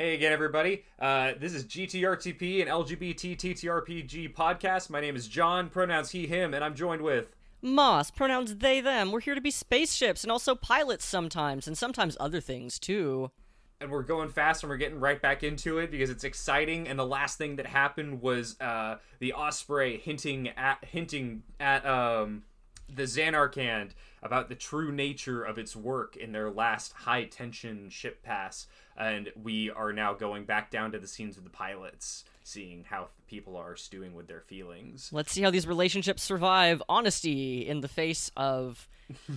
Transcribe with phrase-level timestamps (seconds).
[0.00, 0.84] Hey again, everybody.
[1.00, 4.90] Uh, this is GTRTP and LGBT TTRPG podcast.
[4.90, 7.34] My name is John, pronouns he, him, and I'm joined with.
[7.60, 9.10] Moss, pronouns they, them.
[9.10, 13.32] We're here to be spaceships and also pilots sometimes, and sometimes other things too.
[13.80, 16.86] And we're going fast and we're getting right back into it because it's exciting.
[16.86, 22.44] And the last thing that happened was uh, the Osprey hinting at hinting at um,
[22.88, 23.90] the Xanarkand
[24.22, 28.66] about the true nature of its work in their last high tension ship pass.
[28.96, 33.08] And we are now going back down to the scenes of the pilots, seeing how
[33.28, 35.10] people are stewing with their feelings.
[35.12, 38.88] Let's see how these relationships survive honesty in the face of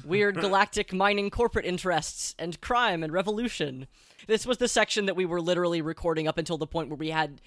[0.04, 3.88] weird galactic mining corporate interests and crime and revolution.
[4.27, 7.10] This was the section that we were literally recording up until the point where we
[7.10, 7.41] had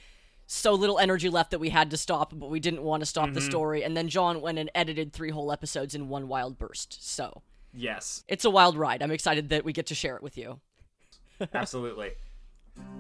[0.47, 3.33] so little energy left that we had to stop, but we didn't want to stop
[3.33, 3.49] the mm-hmm.
[3.49, 3.85] story.
[3.85, 7.09] And then John went and edited three whole episodes in one wild burst.
[7.09, 7.43] So
[7.75, 9.03] Yes, it's a wild ride.
[9.03, 10.61] I'm excited that we get to share it with you.
[11.55, 12.13] absolutely.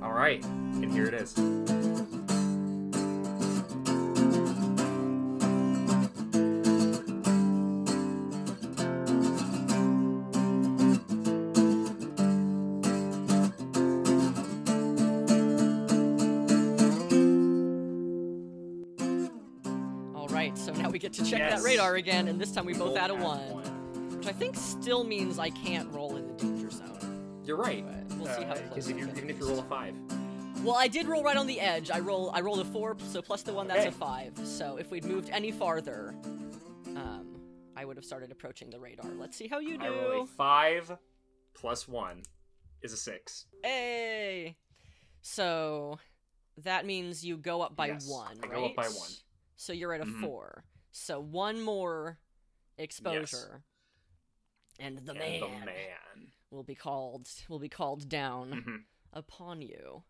[0.02, 2.23] All right, and here it is.
[21.14, 21.60] To check Yes.
[21.62, 24.16] that radar again, and this time we both Both add a one, one.
[24.18, 27.42] which I think still means I can't roll in the danger zone.
[27.44, 27.84] You're right.
[28.08, 29.94] But we'll see how Because close if you, get even if you roll a five,
[30.64, 31.90] Well, I did roll right on the edge.
[31.90, 33.88] I roll, I rolled a four, so plus the one, that's Okay.
[33.88, 34.32] a five.
[34.44, 36.14] So if we'd moved any farther,
[36.96, 37.38] um,
[37.76, 39.10] I would have started approaching the radar.
[39.12, 39.84] Let's see how you do.
[39.84, 40.26] I roll a do.
[40.26, 40.96] five
[41.54, 42.22] plus one
[42.82, 43.44] is a six.
[43.62, 44.56] Hey,
[45.20, 45.98] so
[46.58, 48.52] that means you go up by Yes, one, I right?
[48.56, 49.10] go up by one.
[49.56, 50.20] So you're at a Mhm.
[50.22, 50.64] four.
[50.97, 52.19] So one more
[52.78, 53.64] exposure,
[54.78, 56.28] and the and man, the man.
[56.53, 58.84] will be called will be called down Mhm.
[59.12, 60.05] upon you.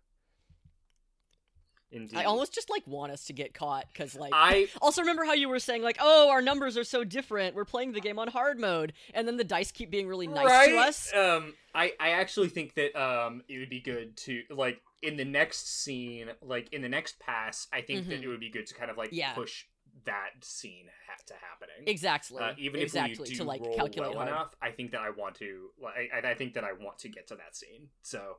[1.90, 2.18] Indeed.
[2.18, 5.32] I almost just like want us to get caught because like I also remember how
[5.32, 8.28] you were saying like oh our numbers are so different we're playing the game on
[8.28, 10.68] hard mode and then the dice keep being really nice right?
[10.70, 11.14] to us.
[11.14, 15.24] Um, I I actually think that um it would be good to like in the
[15.24, 18.24] next scene, like in the next pass, I think that Mhm.
[18.24, 19.32] it would be good to kind of like Yeah.
[19.34, 19.64] push
[20.04, 21.86] that scene ha- to happening.
[21.86, 22.42] Exactly.
[22.42, 24.28] Uh, even exactly if we do to like roll calculate well hard.
[24.28, 25.70] enough, I think that I want to.
[25.80, 27.88] Like, I, I think that I want to get to that scene.
[28.02, 28.38] So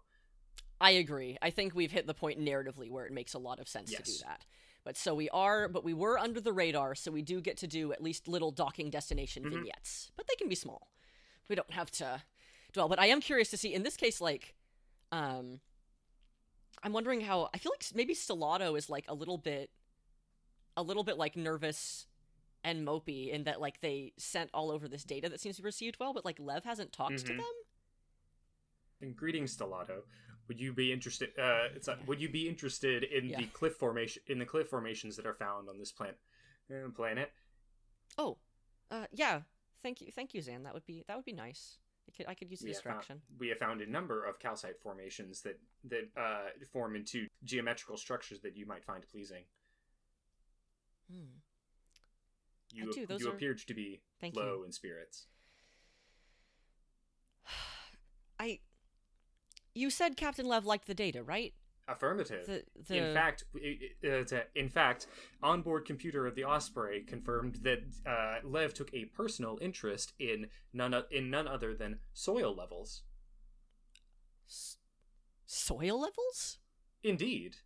[0.82, 1.38] I agree.
[1.42, 4.04] I think we've hit the point narratively where it makes a lot of sense to
[4.04, 4.46] do that.
[4.84, 7.68] But so we are, but we were under the radar, so we do get to
[7.68, 9.50] do at least little docking destination Mhm.
[9.52, 10.12] vignettes.
[10.16, 10.90] But they can be small.
[11.48, 12.22] We don't have to
[12.74, 12.88] dwell.
[12.90, 14.54] But I am curious to see in this case, like,
[15.12, 15.60] um,
[16.84, 19.72] I'm wondering how I feel like maybe Stellato is like a little bit,
[20.78, 22.08] a little bit like nervous
[22.64, 25.68] and mopey in that like they sent all over this data that seems to be
[25.68, 27.38] received well, but like Lev hasn't talked to Mhm.
[27.38, 27.46] them.
[29.02, 30.04] And greetings, Stellato.
[30.48, 31.38] Would you be interested?
[31.38, 33.42] Uh, it's uh, would you be interested in Yeah.
[33.42, 36.20] the cliff formation in the cliff formations that are found on this planet?
[36.72, 37.32] Uh, planet.
[38.18, 38.38] Oh,
[38.92, 39.44] uh, yeah.
[39.84, 40.64] Thank you, thank you, Zan.
[40.64, 41.78] That would be that would be nice.
[42.08, 43.22] I could I could use the We have, found, distraction.
[43.40, 48.40] we have found a number of calcite formations that that uh, form into geometrical structures
[48.42, 49.46] that you might find pleasing.
[51.12, 51.40] Hmm.
[52.72, 54.64] You, do, those you are- appeared to be Thank low you.
[54.66, 55.28] in spirits.
[58.40, 58.60] I.
[59.74, 61.54] You said Captain Lev liked the data, right?
[61.88, 62.46] Affirmative.
[62.48, 62.98] The the.
[62.98, 65.08] In fact, uh, in fact,
[65.44, 70.96] onboard computer of the Osprey confirmed that uh, Lev took a personal interest in none
[71.12, 73.04] in none other than soil levels.
[74.50, 74.78] s-
[75.46, 76.58] soil levels.
[77.04, 77.58] Indeed,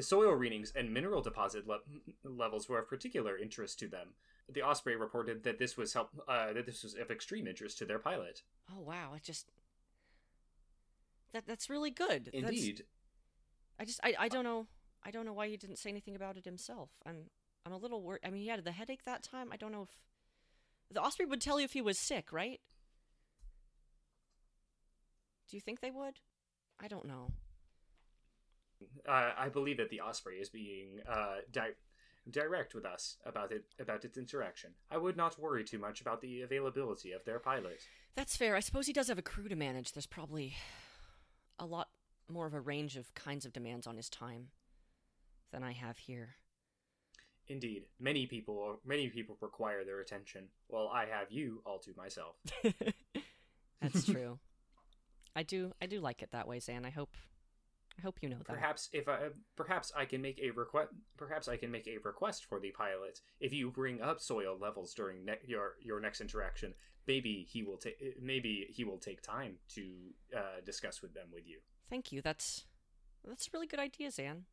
[0.00, 1.80] soil readings and mineral deposit le-
[2.24, 4.14] levels were of particular interest to them.
[4.48, 7.84] The Osprey reported that this was help uh, that this was of extreme interest to
[7.84, 8.42] their pilot.
[8.70, 9.12] Oh wow!
[9.14, 9.50] I just.
[11.32, 12.26] That that's really good.
[12.26, 12.84] That's- Indeed,
[13.78, 14.66] I just I, I don't know
[15.04, 16.90] I don't know why he didn't say anything about it himself.
[17.06, 17.30] I'm
[17.64, 18.20] I'm a little worried.
[18.24, 19.48] I mean, he had the headache that time.
[19.52, 19.90] I don't know if
[20.90, 22.60] the Osprey would tell you if he was sick, right?
[25.48, 26.20] Do you think they would?
[26.80, 27.32] I don't know.
[29.08, 31.70] Uh, I believe that the Osprey is being uh, di-
[32.30, 34.70] direct with us about it about its interaction.
[34.90, 37.80] I would not worry too much about the availability of their pilot.
[38.14, 38.54] That's fair.
[38.54, 39.92] I suppose he does have a crew to manage.
[39.92, 40.54] There's probably
[41.58, 41.88] a lot
[42.30, 44.48] more of a range of kinds of demands on his time
[45.52, 46.36] than I have here.
[47.48, 52.36] Indeed, many people many people require their attention, while I have you all to myself.
[53.80, 54.38] That's true.
[55.34, 56.84] I do I do like it that way, Zan.
[56.84, 57.16] I hope
[57.98, 58.46] I hope you know that.
[58.46, 62.46] Perhaps if I perhaps I can make a request perhaps I can make a request
[62.46, 63.20] for the pilot.
[63.40, 66.74] If you bring up soil levels during ne- your your next interaction,
[67.06, 69.82] maybe he will take maybe he will take time to
[70.36, 71.58] uh, discuss with them with you.
[71.90, 72.22] Thank you.
[72.22, 72.64] That's
[73.26, 74.46] That's a really good idea, Zan.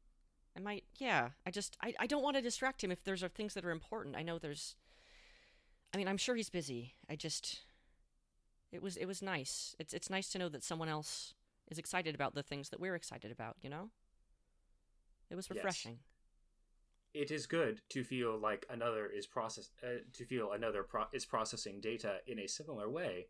[0.55, 1.29] I might, yeah.
[1.45, 3.71] I just, I, I don't want to distract him if there's are things that are
[3.71, 4.15] important.
[4.15, 4.75] I know there's,
[5.93, 6.95] I mean, I'm sure he's busy.
[7.09, 7.61] I just,
[8.71, 9.75] it was, it was nice.
[9.79, 11.33] It's, it's nice to know that someone else
[11.69, 13.55] is excited about the things that we're excited about.
[13.61, 13.89] You know,
[15.29, 15.55] it was Yes.
[15.55, 15.99] refreshing.
[17.13, 21.25] It is good to feel like another is process uh, to feel another pro- is
[21.25, 23.27] processing data in a similar way.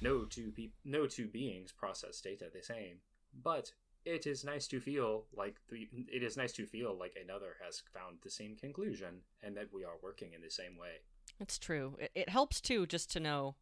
[0.00, 2.98] No two pe- no two beings process data the same,
[3.32, 3.72] but
[4.04, 7.82] it is nice to feel like the it is nice to feel like another has
[7.94, 11.00] found the same conclusion and that we are working in the same way.
[11.40, 11.96] It's true.
[12.00, 13.54] It, it helps too, just to know.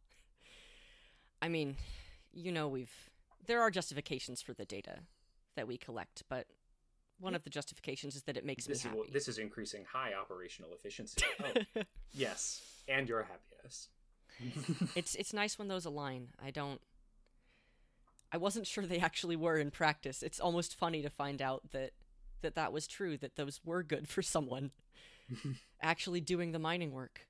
[1.41, 1.77] I mean,
[2.33, 2.91] you know, we've
[3.47, 4.99] there are justifications for the data
[5.55, 6.47] that we collect, but
[7.19, 9.11] one of the justifications is that it makes This me is happy.
[9.11, 11.21] this is increasing high operational efficiency.
[11.75, 11.81] Oh,
[12.13, 13.89] yes, and your happiness.
[14.95, 16.29] it's it's nice when those align.
[16.43, 16.81] I don't.
[18.31, 20.23] I wasn't sure they actually were in practice.
[20.23, 21.91] It's almost funny to find out that
[22.41, 23.17] that that was true.
[23.17, 24.71] That those were good for someone
[25.81, 27.27] actually doing the mining work.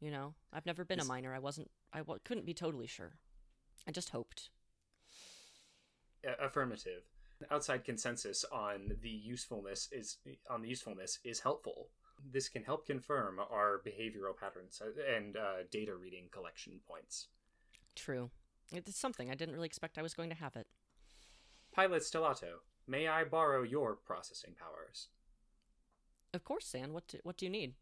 [0.00, 1.34] You know, I've never been a miner.
[1.34, 1.70] I wasn't.
[1.92, 3.12] I w- couldn't be totally sure.
[3.86, 4.50] I just hoped.
[6.40, 7.02] Affirmative
[7.50, 10.18] outside consensus on the usefulness is
[10.48, 11.88] on the usefulness is helpful
[12.32, 17.28] this can help confirm our behavioral patterns uh, and uh, data reading collection points
[17.96, 18.30] True.
[18.72, 20.66] It's something I didn't really expect I was going to have it.
[21.74, 25.08] pilot stellato may i borrow your processing powers
[26.34, 26.92] Of course, Zan.
[26.92, 27.74] What do, what do you need?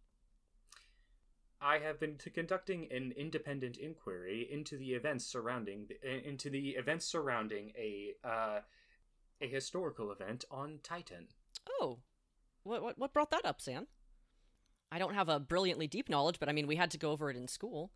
[1.61, 7.07] I have been conducting an independent inquiry into the events surrounding the, into the events
[7.07, 8.61] surrounding a uh,
[9.43, 11.29] a historical event on titan
[11.81, 11.99] Oh,
[12.63, 13.87] what what what brought that up, Zan?
[14.93, 17.31] I don't have a brilliantly deep knowledge, but I mean, we had to go over
[17.31, 17.93] it in school.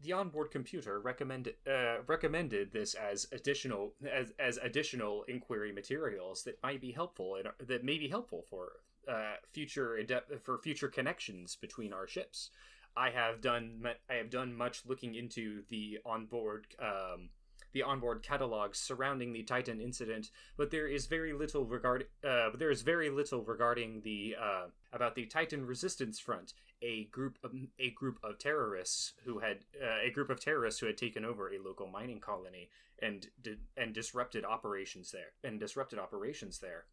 [0.00, 6.60] the onboard computer recommended uh, recommended this as additional as, as additional inquiry materials that
[6.62, 8.72] might be helpful and that may be helpful for
[9.08, 9.98] uh, future
[10.42, 12.50] for future connections between our ships.
[12.96, 17.30] I have done I have done much looking into the onboard um,
[17.72, 22.70] the onboard catalogs surrounding the Titan incident, but there is very little regard uh, there
[22.70, 26.52] is very little regarding the uh, about the Titan Resistance Front,
[26.82, 30.86] a group of a group of terrorists who had uh, a group of terrorists who
[30.86, 32.68] had taken over a local mining colony
[33.00, 33.28] and
[33.76, 36.84] and disrupted operations there and disrupted operations there.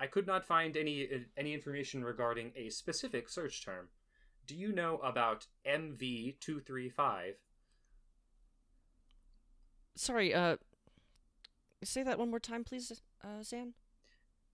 [0.00, 3.88] I could not find any any information regarding a specific search term.
[4.46, 7.34] Do you know about MV two three five?
[9.96, 10.56] Sorry, uh,
[11.82, 13.74] say that one more time, please, uh, Zan.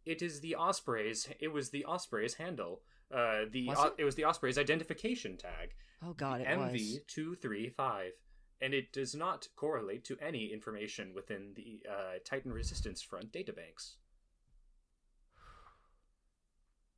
[0.06, 1.29] It is the Osprey's.
[1.41, 2.82] It was the Osprey's handle.
[3.12, 3.94] Uh, the Was o- it?
[3.99, 5.75] it was the Osprey's identification tag.
[6.02, 6.73] Oh God, it was.
[6.73, 8.12] MV two three five,
[8.61, 13.97] and it does not correlate to any information within the uh, Titan Resistance Front databanks.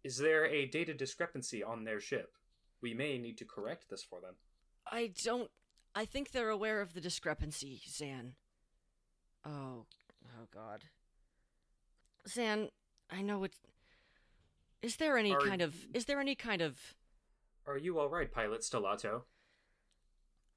[0.07, 2.37] Is there a data discrepancy on their ship?
[2.81, 4.37] We may need to correct this for them.
[4.87, 5.51] I don't.
[5.97, 8.35] I think they're aware of the discrepancy, Zan.
[9.45, 9.87] Oh,
[10.25, 10.85] oh God.
[12.29, 12.69] Zan,
[13.11, 13.55] I know it.
[14.81, 15.75] Is there any Are kind of?
[15.93, 16.79] Is there any kind of?
[17.67, 19.23] Are you all right, Pilot Stellato?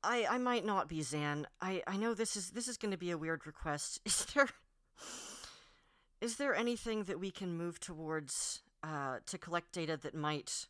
[0.03, 1.47] I I might not be Zan.
[1.59, 3.99] I I know this is this is going to be a weird request.
[4.05, 4.49] Is there
[6.21, 10.67] is there anything that we can move towards uh to collect data that might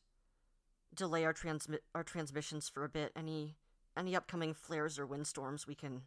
[0.95, 3.11] delay our transmit our transmissions for a bit?
[3.15, 3.55] Any
[3.97, 6.03] any upcoming flares or windstorms we can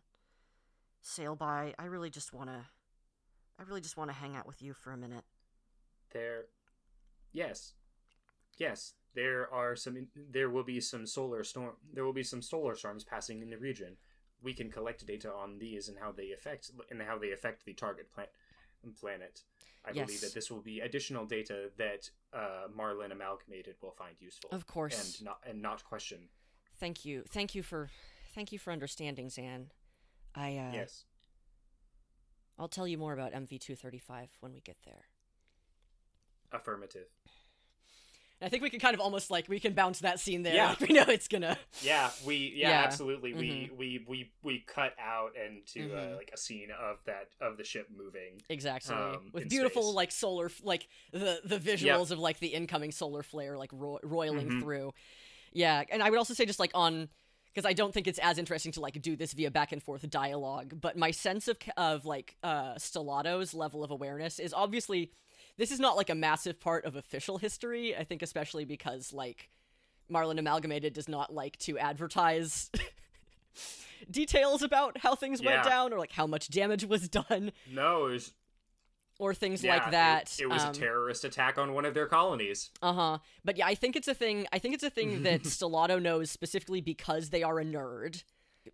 [1.01, 1.75] sail by?
[1.79, 2.67] I really just want to
[3.59, 5.25] I really just want to hang out with you for a minute.
[6.13, 6.47] There,
[7.33, 7.75] yes,
[8.59, 8.95] yes.
[9.15, 10.09] There are some.
[10.31, 11.75] There will be some solar storm.
[11.93, 13.97] There will be some solar storms passing in the region.
[14.43, 17.75] We can collect data on these and how they affect and how they affect the
[17.75, 18.31] target plant
[18.91, 19.43] planet.
[19.85, 20.07] I Yes.
[20.07, 24.51] believe that this will be additional data that uh, Marlin Amalgamated will find useful.
[24.51, 25.19] Of course.
[25.19, 26.29] and not and not question.
[26.79, 27.25] Thank you.
[27.29, 27.91] Thank you for
[28.35, 29.71] thank you for understanding, Zan.
[30.35, 31.05] I uh yes,
[32.59, 35.05] I'll tell you more about MV235 when we get there.
[36.53, 37.07] affirmative.
[38.43, 40.55] I think we can kind of almost like we can bounce that scene there.
[40.55, 40.69] Yeah.
[40.71, 41.57] Like we know it's gonna.
[41.83, 42.83] Yeah, we yeah, Yeah.
[42.83, 43.33] absolutely.
[43.35, 46.13] We we we we cut out into Mhm.
[46.13, 48.43] uh, like a scene of that of the ship moving.
[48.49, 48.95] Exactly.
[48.95, 49.95] Um, With beautiful space.
[49.95, 54.51] like solar like the the visuals of like the incoming solar flare like ro- roiling
[54.51, 54.61] Mhm.
[54.61, 54.93] through.
[55.53, 57.09] Yeah, and I would also say just like on
[57.55, 60.09] because I don't think it's as interesting to like do this via back and forth
[60.09, 65.13] dialogue, but my sense of of like uh Stellato's level of awareness is obviously
[65.59, 67.97] this is not like a massive part of official history.
[67.97, 69.51] I think especially because like
[70.09, 72.71] Marlin Amalgamated does not like to advertise
[74.11, 78.13] details about how things went down or like how much damage was done No, it
[78.13, 78.33] was
[79.19, 80.37] or things yeah, like it- that.
[80.41, 82.71] It, was Um, a terrorist attack on one of their colonies.
[82.81, 83.19] Uh-huh.
[83.45, 86.31] But yeah, I think it's a thing I think it's a thing that Stellato knows
[86.31, 88.25] specifically because they are a nerd.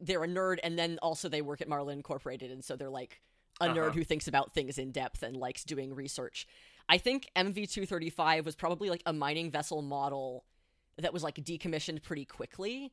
[0.01, 3.21] They're a nerd and then also they work at Marlin Incorporated and so they're like
[3.61, 3.75] a Uh-huh.
[3.75, 6.47] nerd who thinks about things in depth and likes doing research.
[6.89, 10.45] I think MV235 was probably like a mining vessel model
[10.97, 12.93] that was like decommissioned pretty quickly.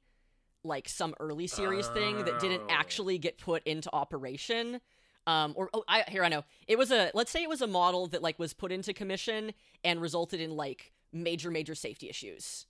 [0.63, 2.67] Like some early series thing that didn't Oh.
[2.69, 4.81] actually get put into operation.
[5.27, 7.67] Um, or oh, I here I know it was a let's say it was a
[7.67, 9.53] model that like was put into commission
[9.83, 12.65] and resulted in like major major safety issues.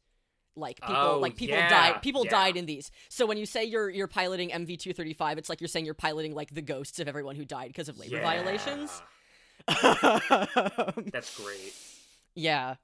[0.56, 2.32] Like people Oh, like people yeah, died people yeah.
[2.32, 2.90] died in these.
[3.10, 6.54] So when you say you're you're piloting MV235, it's like you're saying you're piloting like
[6.54, 9.02] the ghosts of everyone who died because of labor violations.
[11.12, 11.74] That's great.
[12.36, 12.76] yeah.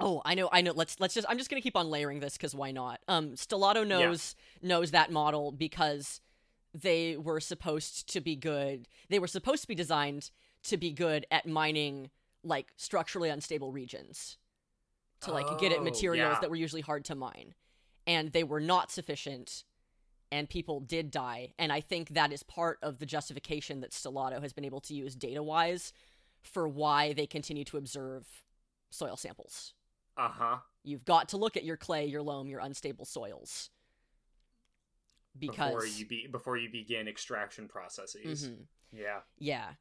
[0.00, 0.72] Oh, I know, I know.
[0.72, 1.26] Let's let's just.
[1.28, 3.00] I'm just gonna keep on layering this because why not?
[3.08, 6.20] Um, Stellato knows knows that model because
[6.72, 8.86] they were supposed to be good.
[9.08, 10.30] They were supposed to be designed
[10.64, 12.10] to be good at mining
[12.44, 14.36] like structurally unstable regions
[15.22, 16.40] to like get at Oh, materials yeah.
[16.40, 17.54] that were usually hard to mine,
[18.06, 19.64] and they were not sufficient.
[20.30, 24.42] And people did die, and I think that is part of the justification that Stellato
[24.42, 25.90] has been able to use data wise
[26.42, 28.26] for why they continue to observe
[28.90, 29.72] soil samples.
[30.18, 30.56] Uh huh.
[30.84, 33.70] You've got to look at your clay, your loam, your unstable soils.
[35.38, 38.48] Because Before you be before you begin extraction processes.
[38.48, 38.66] Mhm.
[38.92, 39.20] Yeah.
[39.38, 39.74] yeah.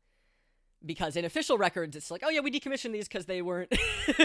[0.85, 3.69] Because in official records it's like, oh yeah, we decommissioned these because they weren't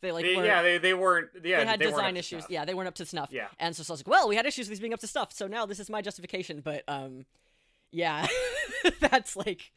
[0.00, 1.28] they like They- weren't yeah, they, they weren't.
[1.34, 2.44] Yeah, they had weren't design issues.
[2.48, 3.28] Yeah, they weren't up to snuff.
[3.30, 3.48] Yeah.
[3.60, 5.06] And so, so I was like, well, we had issues with these being up to
[5.06, 6.60] stuff, so now this is my justification.
[6.64, 7.26] But um,
[7.92, 8.26] yeah,
[9.00, 9.70] that's like,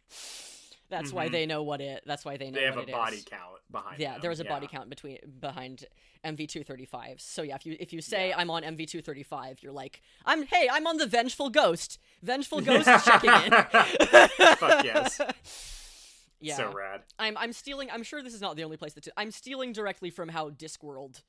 [0.90, 1.32] that's why Mhm.
[1.34, 2.02] they know what it.
[2.06, 3.26] That's why they know They have a body is.
[3.26, 4.00] count behind.
[4.00, 4.22] Yeah, them.
[4.22, 5.86] there was a body count between behind
[6.26, 7.20] MV235.
[7.22, 8.38] So yeah, if you if you say Yeah.
[8.38, 12.00] I'm on MV235, you're like, I'm hey, I'm on the Vengeful Ghost.
[12.24, 13.52] Vengeful Ghost is checking in.
[14.58, 15.20] Fuck yes.
[16.42, 16.58] Yeah.
[16.58, 17.02] So rad.
[17.20, 17.90] I'm I'm stealing.
[17.92, 21.22] I'm sure this is not the only place that I'm stealing directly from how Discworld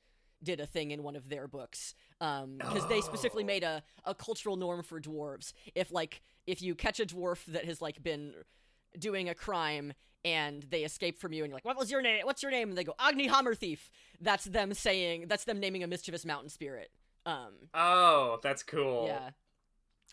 [0.43, 1.95] did a thing in one of their books.
[2.19, 3.47] Um, because they specifically Oh.
[3.47, 5.53] made a a cultural norm for dwarves.
[5.75, 8.33] If like if you catch a dwarf that has like been
[8.99, 9.93] doing a crime
[10.25, 12.25] and they escape from you and you're like, what was your name?
[12.25, 12.69] What's your name?
[12.69, 13.89] And they go Agni Hammer Thief.
[14.21, 15.25] That's them saying.
[15.27, 16.91] That's them naming a mischievous mountain spirit.
[17.25, 19.05] Um, Oh, that's cool.
[19.07, 19.29] yeah.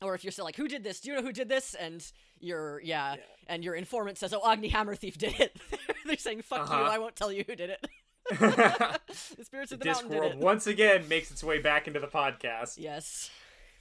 [0.03, 1.01] Or if you're still like, who did this?
[1.01, 1.75] Do you know who did this?
[1.75, 2.05] And
[2.39, 3.21] your yeah, Yeah.
[3.49, 5.57] and your informant says, "Oh, Agni Hammer Thief did it."
[6.07, 6.75] They're saying, "Fuck you!
[6.75, 6.91] Uh-huh.
[6.91, 7.87] I won't tell you who did it."
[8.31, 10.39] the spirits of the mountain did it.
[10.39, 12.77] once again makes its way back into the podcast.
[12.79, 13.29] Yes,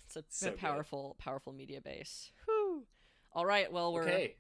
[0.05, 0.59] it's a, So a good.
[0.59, 2.31] powerful, powerful media base.
[2.45, 2.83] Whew.
[3.33, 4.35] All right, well we're Okay.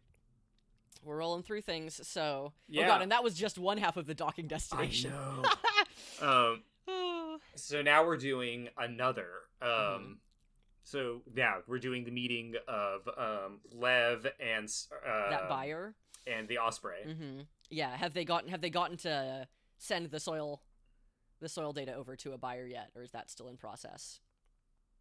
[1.03, 2.05] we're rolling through things.
[2.07, 2.87] So, oh Yeah.
[2.87, 5.11] god, and that was just one half of the docking I destination.
[5.11, 5.43] know.
[6.21, 6.63] um.
[7.55, 9.27] So now we're doing another.
[9.61, 9.69] Um.
[9.69, 10.11] Mm-hmm.
[10.89, 14.67] So yeah, we're doing the meeting of um Lev and
[15.07, 15.93] uh, that buyer.
[16.25, 17.03] and the Osprey.
[17.05, 20.63] hmm Yeah, have they gotten have they gotten to send the soil
[21.39, 24.19] the soil data over to a buyer yet, or is that still in process?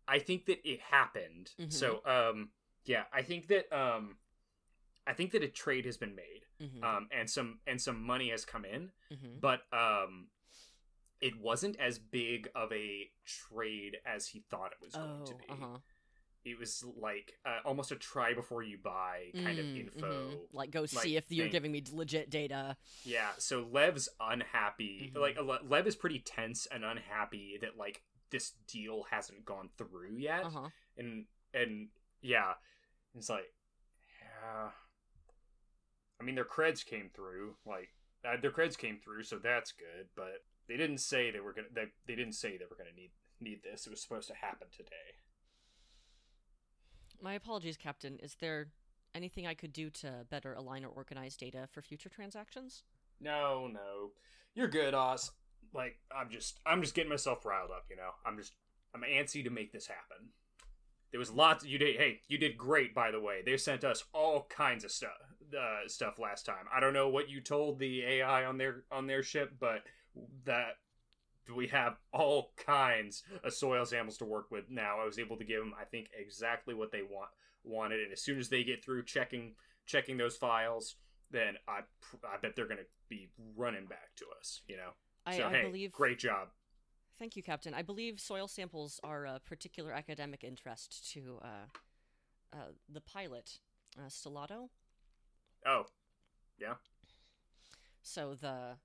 [0.06, 1.52] I think that it happened.
[1.58, 1.72] Mhm.
[1.72, 2.50] So um
[2.84, 4.18] yeah, I think that um
[5.06, 6.42] I think that a trade has been made.
[6.62, 6.84] Mm-hmm.
[6.84, 9.38] Um and some and some money has come in, mm-hmm.
[9.40, 10.28] but um
[11.20, 15.34] it wasn't as big of a trade as he thought it was going Oh, to
[15.34, 15.44] be.
[15.50, 15.78] uh-huh.
[16.44, 20.30] It was like uh, almost a try before you buy kind of Mm, info.
[20.30, 20.38] mhm.
[20.52, 22.76] Like, go like, see if you're giving me legit data.
[23.04, 25.12] Yeah, so Lev's unhappy.
[25.14, 25.20] Mhm.
[25.20, 30.44] Like Lev is pretty tense and unhappy that like this deal hasn't gone through yet.
[30.44, 30.68] Uh huh.
[30.96, 31.88] and and
[32.22, 32.54] yeah,
[33.14, 33.52] it's like,
[34.22, 34.70] yeah.
[36.20, 37.56] I mean, their creds came through.
[37.66, 37.90] Like
[38.24, 40.08] uh, their creds came through, so that's good.
[40.16, 41.68] But they didn't say they were gonna.
[41.72, 43.10] They, they didn't say they were gonna need
[43.40, 43.86] need this.
[43.86, 45.16] It was supposed to happen today.
[47.20, 48.18] My apologies, Captain.
[48.22, 48.68] Is there
[49.14, 52.84] anything I could do to better align or organize data for future transactions?
[53.20, 54.10] No, no,
[54.54, 55.32] you're good, Oz.
[55.74, 57.86] Like I'm just, I'm just getting myself riled up.
[57.90, 58.52] You know, I'm just,
[58.94, 60.28] I'm antsy to make this happen.
[61.10, 61.64] There was lots.
[61.64, 61.96] You did.
[61.96, 63.40] Hey, you did great, by the way.
[63.44, 65.10] They sent us all kinds of stuff,
[65.58, 66.66] uh, stuff last time.
[66.74, 69.82] I don't know what you told the AI on their on their ship, but
[70.44, 70.76] that
[71.54, 75.00] we have all kinds of soil samples to work with now.
[75.00, 77.30] I was able to give them, I think, exactly what they want
[77.64, 79.54] wanted, and as soon as they get through checking
[79.86, 80.96] checking those files,
[81.30, 81.80] then I
[82.24, 84.62] I bet they're gonna be running back to us.
[84.66, 84.90] You know.
[85.26, 85.92] I, so I hey, believe.
[85.92, 86.48] great job.
[87.18, 87.74] Thank you, Captain.
[87.74, 92.56] I believe soil samples are a particular academic interest to uh, uh,
[92.88, 93.58] the pilot,
[93.98, 94.68] uh, Stellato.
[95.66, 95.84] Oh,
[96.60, 96.74] yeah.
[98.02, 98.76] So the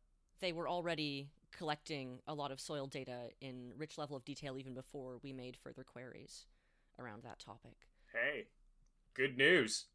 [0.43, 4.73] they were already collecting a lot of soil data in rich level of detail even
[4.73, 6.47] before we made further queries
[7.00, 7.88] around that topic.
[8.12, 8.45] hey,
[9.13, 9.85] good news,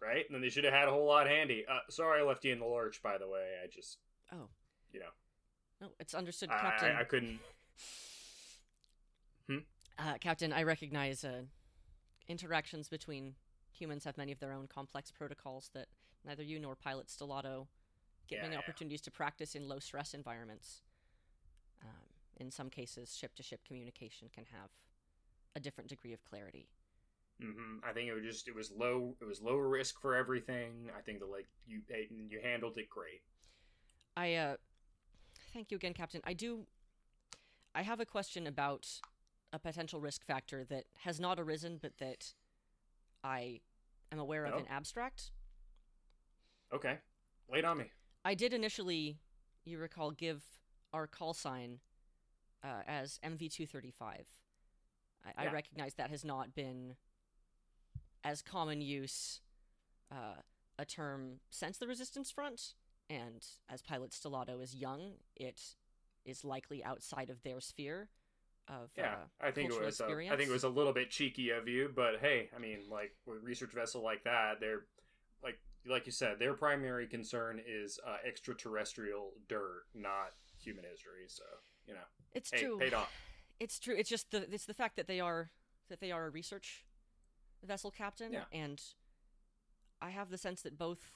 [0.00, 0.24] right?
[0.26, 1.64] And then they should have had a whole lot handy.
[1.68, 3.02] Uh, sorry, I left you in the lurch.
[3.02, 3.98] By the way, I just,
[4.32, 4.48] Oh,
[4.92, 5.06] you know,
[5.80, 6.96] no, it's understood, I, Captain.
[6.96, 7.40] I, I couldn't.
[9.96, 11.42] Uh, Captain, I recognize uh,
[12.26, 13.36] interactions between
[13.70, 15.86] humans have many of their own complex protocols that
[16.26, 17.68] neither you nor Pilot Stellato
[18.28, 18.58] get Yeah, many yeah.
[18.58, 20.82] opportunities to practice in low stress environments.
[21.82, 24.70] Um, in some cases, ship to ship communication can have
[25.56, 26.68] a different degree of clarity.
[27.40, 30.90] hmm I think it was just it was low it was low risk for everything.
[30.96, 31.82] I think that like you
[32.28, 33.22] you handled it great.
[34.16, 34.56] I uh,
[35.52, 36.20] thank you again, Captain.
[36.24, 36.66] I do.
[37.74, 38.88] I have a question about
[39.52, 42.34] a potential risk factor that has not arisen, but that
[43.22, 43.60] I
[44.12, 44.58] am aware of Oh.
[44.58, 45.32] in abstract.
[46.72, 46.98] Okay,
[47.48, 47.90] late on me.
[48.24, 49.18] I did initially,
[49.64, 50.42] you recall, give
[50.92, 51.80] our call sign
[52.62, 54.02] uh, as MV235.
[54.02, 54.24] I,
[55.36, 56.94] I recognize that has not been
[58.22, 59.40] as common use
[60.10, 60.40] uh,
[60.78, 62.74] a term since the Resistance Front,
[63.10, 65.60] and as Pilot Stellato is young, it
[66.24, 68.08] is likely outside of their sphere
[68.68, 70.00] of Yeah, uh, I think it was.
[70.00, 72.78] A, I think it was a little bit cheeky of you, but hey, I mean,
[72.90, 74.84] like with a research vessel like that, they're
[75.42, 81.24] like like you said, their primary concern is uh, extraterrestrial dirt, not human history.
[81.28, 81.44] So
[81.86, 82.00] you know,
[82.34, 82.78] It's hey, true.
[82.78, 83.12] paid off.
[83.60, 83.94] It's true.
[83.96, 85.50] It's just the it's the fact that they are
[85.88, 86.84] that they are a research
[87.62, 88.44] vessel captain, Yeah.
[88.52, 88.82] and
[90.00, 91.10] I have the sense that both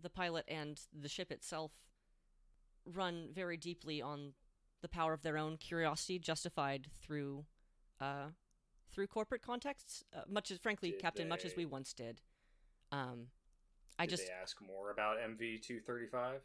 [0.00, 1.72] the pilot and the ship itself
[2.84, 4.32] run very deeply on
[4.80, 7.44] the power of their own curiosity, justified through
[8.00, 8.28] uh,
[8.90, 12.20] through corporate contexts, uh, much as frankly, Did Captain, much as we once did.
[12.90, 13.26] Um,
[13.98, 16.40] I Did just they ask more about MV two thirty five?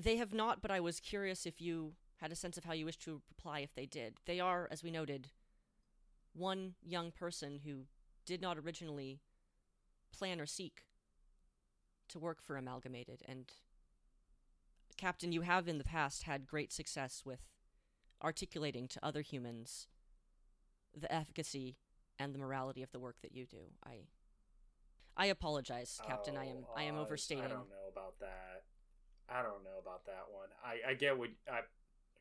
[0.00, 2.84] they have not, but I was curious if you had a sense of how you
[2.86, 4.14] wish to reply if they did.
[4.26, 5.30] They are, as we noted,
[6.34, 7.86] one young person who
[8.24, 9.20] did not originally
[10.12, 10.84] plan or seek
[12.08, 13.52] to work for Amalgamated, and
[14.96, 17.40] Captain, you have in the past had great success with
[18.22, 19.86] articulating to other humans
[20.96, 21.76] the efficacy
[22.18, 23.72] and the morality of the work that you do.
[23.84, 24.06] I
[25.18, 26.36] I apologize, Captain.
[26.36, 27.44] I am I am Oh, overstating.
[27.44, 28.62] I don't know about that.
[29.28, 30.48] I don't know about that one.
[30.64, 31.58] I, I get what I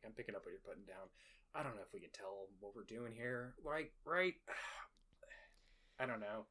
[0.06, 1.08] I'm picking up what you're putting down.
[1.56, 3.54] I don't know if we can tell what we're doing here.
[3.64, 4.34] Like, right?
[6.00, 6.46] I don't know.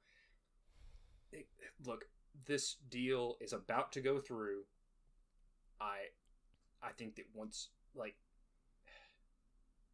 [1.33, 1.49] It-
[1.85, 2.05] look,
[2.47, 4.63] this deal is about to go through.
[5.81, 6.11] I
[6.83, 8.15] I think that once like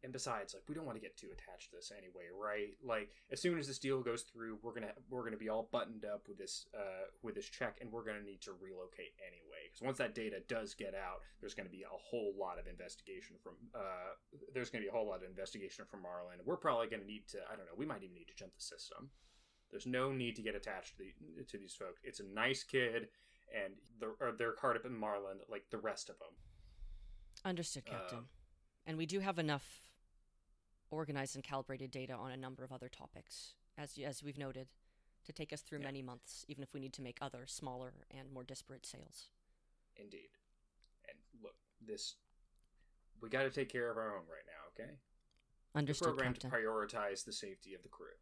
[0.03, 2.75] and besides like we don't want to get too attached to this anyway right?
[2.83, 6.05] Like as soon as this deal goes through we're gonna we're gonna be all buttoned
[6.05, 9.69] up with this uh with this check and we're gonna need to relocate anyway.
[9.71, 13.35] Because once that data does get out there's gonna be a whole lot of investigation
[13.41, 14.13] from uh
[14.53, 17.37] there's gonna be a whole lot of investigation from marlin we're probably gonna need to
[17.51, 19.09] i don't know we might even need to jump the system.
[19.71, 23.07] There's no need to get attached to, the, to these folks it's a nice kid
[23.53, 26.29] and they're, they're in marlin like the rest of them
[27.45, 28.19] Understood, Captain.
[28.19, 28.25] Um,
[28.85, 29.81] and we do have enough
[30.93, 34.67] organized and calibrated data on a number of other topics, as as we've noted,
[35.25, 35.85] to take us through Yeah.
[35.85, 39.29] many months, even if we need to make other smaller and more disparate sales.
[39.95, 40.29] Indeed.
[41.07, 42.15] And look, this
[43.21, 44.97] we got to take care of our own right now, okay?
[45.75, 46.51] Understood, programmed Captain.
[46.51, 48.17] to prioritize the safety of the crew.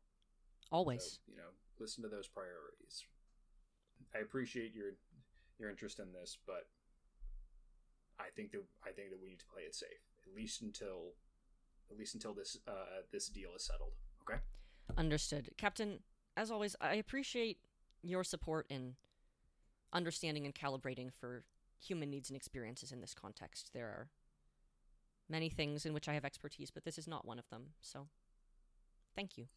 [0.71, 1.03] Always.
[1.03, 3.05] So, you know, listen to those priorities.
[4.15, 4.91] I appreciate your
[5.57, 6.67] your interest in this, but
[8.19, 11.13] I think that I think that we need to play it safe at least until
[11.91, 13.91] at least until this uh, this deal is settled.
[14.21, 14.39] Okay.
[14.97, 15.49] Understood.
[15.57, 15.99] Captain,
[16.37, 17.59] as always, I appreciate
[18.01, 18.95] your support in
[19.93, 21.43] understanding and calibrating for
[21.79, 23.71] human needs and experiences in this context.
[23.73, 24.09] There are
[25.29, 27.73] many things in which I have expertise, but this is not one of them.
[27.81, 28.07] So,
[29.15, 29.47] thank you.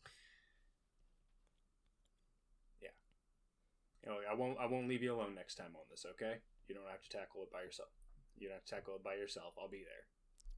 [4.04, 6.04] You know, I won't I won't leave you alone next time on this.
[6.12, 6.36] Okay.
[6.68, 7.88] You don't have to tackle it by yourself.
[8.36, 9.54] You don't have to tackle it by yourself.
[9.58, 10.04] I'll be there.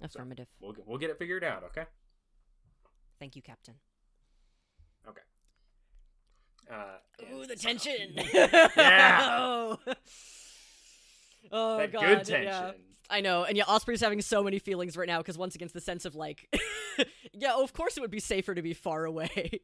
[0.00, 0.46] Affirmative.
[0.60, 1.64] We'll get- we'll get it figured out.
[1.64, 1.84] Okay.
[3.18, 3.74] Thank you, Captain.
[5.08, 5.22] Okay.
[6.70, 6.98] Uh,
[7.32, 8.14] Ooh, the so- tension.
[8.76, 9.26] Yeah.
[9.30, 9.78] oh,
[11.52, 12.00] Oh, that God.
[12.02, 12.42] good tension.
[12.44, 12.72] Yeah.
[13.08, 15.72] I know, and yeah, Osprey's having so many feelings right now because once again, it's
[15.72, 16.52] the sense of like,
[17.32, 19.60] yeah, of course it would be safer to be far away.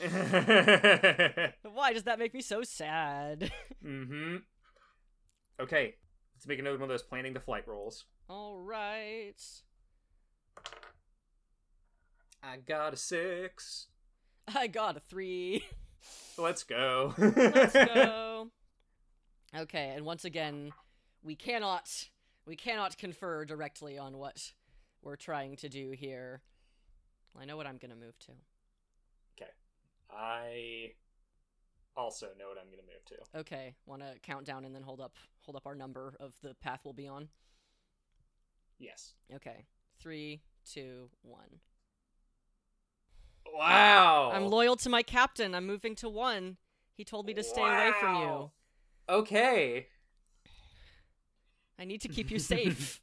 [0.00, 3.52] Why does that make me so sad?
[3.84, 4.36] mm-hmm.
[5.60, 5.94] Okay,
[6.34, 8.06] let's make another one of those planning the flight rolls.
[8.30, 9.34] All right.
[12.46, 13.88] I got a six.
[14.54, 15.64] I got a three.
[16.38, 17.12] Let's go.
[17.18, 18.50] Let's go.
[19.56, 20.70] Okay, and once again,
[21.24, 21.90] we cannot
[22.46, 24.52] we cannot confer directly on what
[25.02, 26.42] we're trying to do here.
[27.38, 28.32] I know what I'm gonna move to.
[29.36, 29.50] Okay.
[30.10, 30.92] I
[31.96, 33.40] also know what I'm gonna move to.
[33.40, 36.54] Okay, want to count down and then hold up hold up our number of the
[36.54, 37.28] path we'll be on.
[38.78, 39.14] Yes.
[39.34, 39.64] Okay,
[39.98, 41.60] three, two, one.
[43.54, 44.30] Wow.
[44.34, 45.54] I'm loyal to my captain.
[45.54, 46.56] I'm moving to one.
[46.96, 48.50] He told me to stay away from you.
[49.08, 49.86] Okay.
[51.78, 53.00] I need to keep you safe.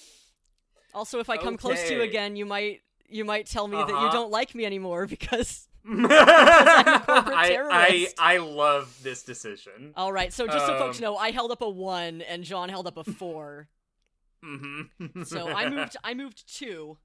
[0.94, 3.88] also, if I come close to you again, you might you might tell me that
[3.88, 4.12] you Uh-huh.
[4.12, 5.66] don't like me anymore because.
[5.88, 8.14] I, I terrorist.
[8.18, 9.92] I love this decision.
[9.96, 12.68] All right, so just so folks Um, know, I held up a one and John
[12.68, 13.68] held up a four.
[14.44, 15.22] Mm-hmm.
[15.24, 15.96] so I moved.
[16.04, 16.98] I moved two.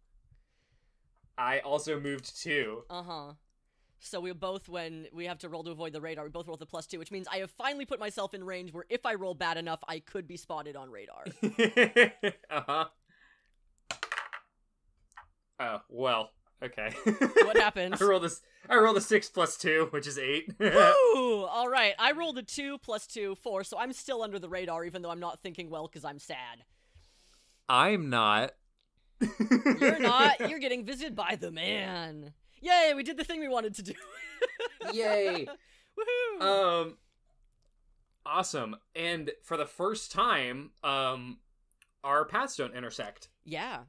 [1.38, 2.84] I also moved two.
[2.89, 3.34] Uh huh.
[4.00, 6.58] So we both, when we have to roll to avoid the radar, we both roll
[6.58, 9.15] the plus two, which means I have finally put myself in range where if I
[9.15, 11.26] roll bad enough, I could be spotted on radar.
[12.50, 12.86] uh huh.
[15.60, 16.32] Oh well.
[16.63, 16.93] Okay.
[17.43, 18.02] what happens?
[18.02, 18.41] I rolled this.
[18.69, 20.54] I rolled a six plus two, which is eight.
[20.62, 21.93] Ooh, all right.
[22.00, 25.12] I rolled a two plus two, four, so I'm still under the radar, even though
[25.12, 26.63] I'm not thinking well because I'm sad.
[27.67, 28.52] I'm not.
[29.80, 30.39] You're not.
[30.49, 32.34] You're getting visited by the man.
[32.62, 32.93] Yay!
[32.95, 33.93] We did the thing we wanted to do.
[34.93, 35.47] Yay.
[35.97, 36.41] Woohoo!
[36.41, 36.97] Um.
[38.25, 38.75] Awesome.
[38.95, 41.38] And for the first time, um,
[42.04, 43.30] our paths don't intersect.
[43.43, 43.82] Yeah.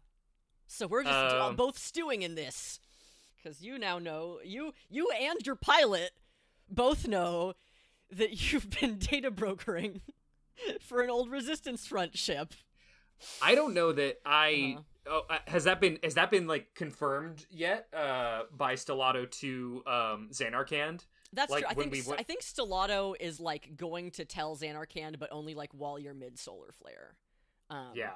[0.67, 2.81] So we're just uh, Um, both stewing in this.
[3.43, 6.11] Cuz you now know you you and your pilot
[6.69, 7.55] both know
[8.11, 10.03] that you've been data brokering
[10.81, 12.53] for an old resistance front ship.
[13.41, 14.75] I don't know that I.
[14.77, 14.83] Uh-huh.
[15.09, 17.89] Oh, uh, has that been has that been like confirmed yet?
[17.95, 21.05] Uh, by Stellato to um Xanarkand.
[21.33, 21.71] That's Like, true.
[21.71, 25.55] I think we went- I think Stellato is like going to tell Xanarkand but only
[25.55, 27.17] like while you're mid solar flare.
[27.71, 28.13] Um, Yeah.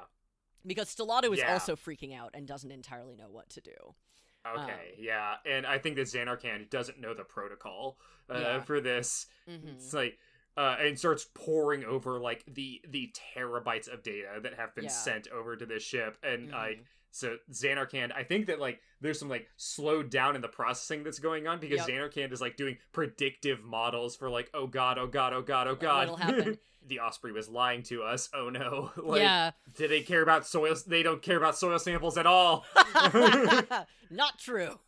[0.66, 1.52] Because Stellato is Yeah.
[1.52, 3.94] also freaking out and doesn't entirely know what to do.
[4.46, 4.94] Okay.
[4.98, 7.98] yeah, and I think that Xanarkand doesn't know the protocol
[8.30, 8.60] uh, Yeah.
[8.60, 9.26] for this.
[9.46, 10.18] hmm It's like.
[10.60, 14.90] Uh, and starts pouring over like the the terabytes of data that have been Yeah.
[14.90, 16.84] sent over to this ship, and like Mhm.
[17.12, 21.18] So Xanarkand, I think that like there's some like slowed down in the processing that's
[21.18, 22.12] going on because Yep.
[22.12, 25.74] Xanarkand is like doing predictive models for like oh god, oh god, oh god, oh
[25.76, 26.08] god.
[26.10, 26.58] what'll happen.
[26.86, 28.28] the Osprey was lying to us.
[28.34, 28.90] Oh no.
[29.02, 29.52] like yeah.
[29.76, 32.64] do they care about soil they don't care about soil samples at all.
[34.10, 34.78] Not true.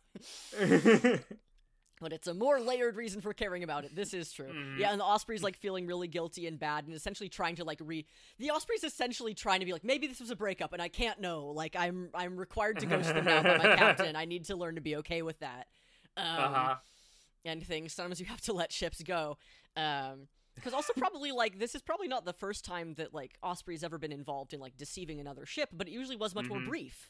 [2.03, 3.95] But it's a more layered reason for caring about it.
[3.95, 4.51] This is true.
[4.53, 4.77] Mhm.
[4.77, 7.79] Yeah, and the Osprey's like feeling really guilty and bad and essentially trying to like
[7.81, 8.05] re
[8.37, 11.19] The Osprey's essentially trying to be like, maybe this was a breakup and I can't
[11.19, 11.47] know.
[11.47, 14.15] Like I'm I'm required to ghost them now by my captain.
[14.15, 15.67] I need to learn to be okay with that.
[16.17, 16.75] Um uh-huh.
[17.45, 17.93] and things.
[17.93, 19.37] Sometimes you have to let ships go.
[19.75, 23.83] Um because also probably like this is probably not the first time that like Osprey's
[23.83, 26.67] ever been involved in like deceiving another ship, but it usually was much more Mhm.
[26.67, 27.09] brief.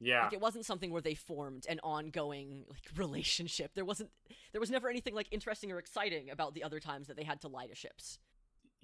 [0.00, 0.24] Yeah.
[0.24, 3.72] Like it wasn't something where they formed an ongoing like relationship.
[3.74, 4.10] There wasn't
[4.52, 7.40] there was never anything like interesting or exciting about the other times that they had
[7.42, 8.18] to lie to ships.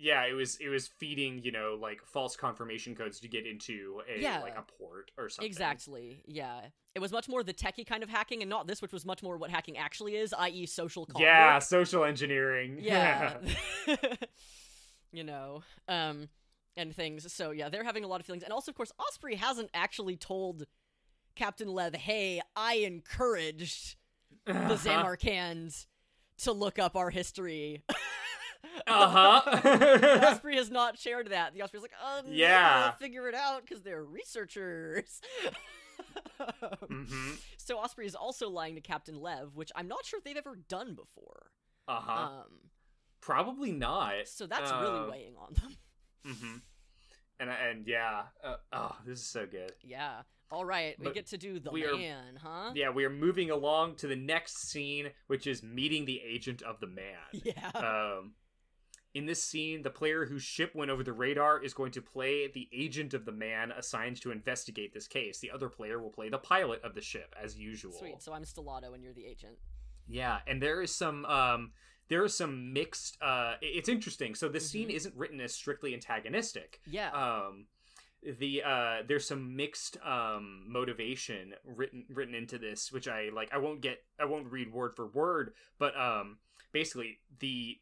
[0.03, 4.01] Yeah, it was it was feeding, you know, like false confirmation codes to get into
[4.09, 4.41] a Yeah.
[4.41, 5.47] like a port or something.
[5.47, 6.23] Exactly.
[6.27, 6.61] Yeah.
[6.95, 9.23] It was much more the techie kind of hacking and not this which was much
[9.23, 10.65] more what hacking actually is, i.e.
[10.65, 11.27] social conduit.
[11.27, 12.79] Yeah, social engineering.
[12.81, 13.37] Yeah.
[15.13, 16.29] you know, um
[16.77, 17.31] and things.
[17.33, 18.43] So yeah, they're having a lot of feelings.
[18.43, 20.65] And also of course Osprey hasn't actually told
[21.41, 23.97] Captain Lev, "Hey, I encouraged
[24.45, 24.75] the Uh-huh.
[24.75, 25.87] Xanarkand
[26.43, 27.83] to look up our history."
[28.87, 30.21] Uh-huh.
[30.33, 31.55] Osprey has not shared that.
[31.55, 35.21] The Osprey's like, um, yeah, figure it out because they're researchers.
[36.89, 40.57] hmm So Osprey is also lying to Captain Lev, which I'm not sure they've ever
[40.69, 41.51] done before.
[41.89, 42.13] Uh-huh.
[42.13, 42.71] Um,
[43.21, 44.27] Probably not.
[44.29, 45.77] so that's Uh, really weighing on them.
[46.27, 46.57] Mm-hmm.
[47.41, 48.25] And and yeah.
[48.45, 49.73] Uh, oh, this is so good.
[49.83, 50.23] Yeah.
[50.51, 52.73] All right, we But get to do the we are- man, huh?
[52.75, 56.81] Yeah, we are moving along to the next scene, which is meeting the agent of
[56.81, 57.19] the man.
[57.33, 57.69] Yeah.
[57.71, 58.35] Um,
[59.13, 62.47] in this scene, the player whose ship went over the radar is going to play
[62.47, 65.41] the agent of the man assigned to investigate this case.
[65.41, 67.93] The other player will play the pilot of the ship, as usual.
[67.93, 68.23] Sweet.
[68.23, 69.59] So I'm Stellato and you're the agent.
[70.07, 71.73] Yeah, and there is some um
[72.09, 74.35] there is some mixed uh it's interesting.
[74.37, 74.95] So the scene Mhm.
[74.95, 76.81] isn't written as strictly antagonistic.
[76.87, 77.11] Yeah.
[77.11, 77.67] Um
[78.39, 83.59] the uh there's some mixed um motivation written written into this which I like I
[83.59, 86.39] won't get I won't read word for word, but um
[86.73, 87.79] basically the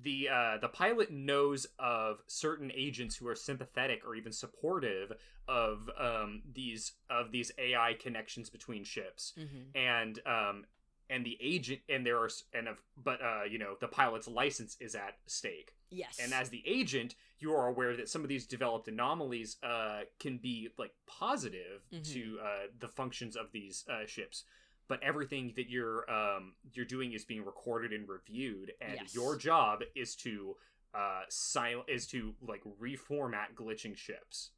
[0.00, 5.12] the uh the pilot knows of certain agents who are sympathetic or even supportive
[5.48, 9.76] of um these of these AI connections between ships mm-hmm.
[9.76, 10.64] and um
[11.10, 14.76] and the agent and there are and of but uh you know the pilot's license
[14.80, 16.18] is at stake Yes.
[16.22, 20.38] and as the agent you are aware that some of these developed anomalies uh can
[20.38, 22.12] be like positive Mhm.
[22.14, 24.44] to uh the functions of these uh ships
[24.88, 29.14] but everything that you're um, you're doing is being recorded and reviewed, and Yes.
[29.14, 30.56] your job is to
[30.92, 34.50] uh, sil- is to like reformat glitching ships.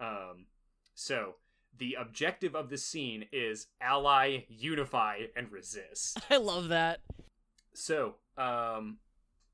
[0.00, 0.46] Um,
[0.94, 1.36] so
[1.78, 6.18] the objective of the scene is ally, unify, and resist.
[6.30, 7.00] I love that.
[7.74, 8.98] So, um,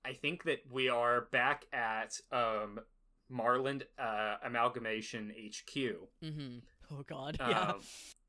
[0.08, 2.80] I think that we are back at um,
[3.28, 5.74] Marlin uh, Amalgamation HQ.
[6.24, 6.58] Mm-hmm.
[6.90, 7.36] Oh God.
[7.38, 7.60] Yeah.
[7.60, 7.80] Um,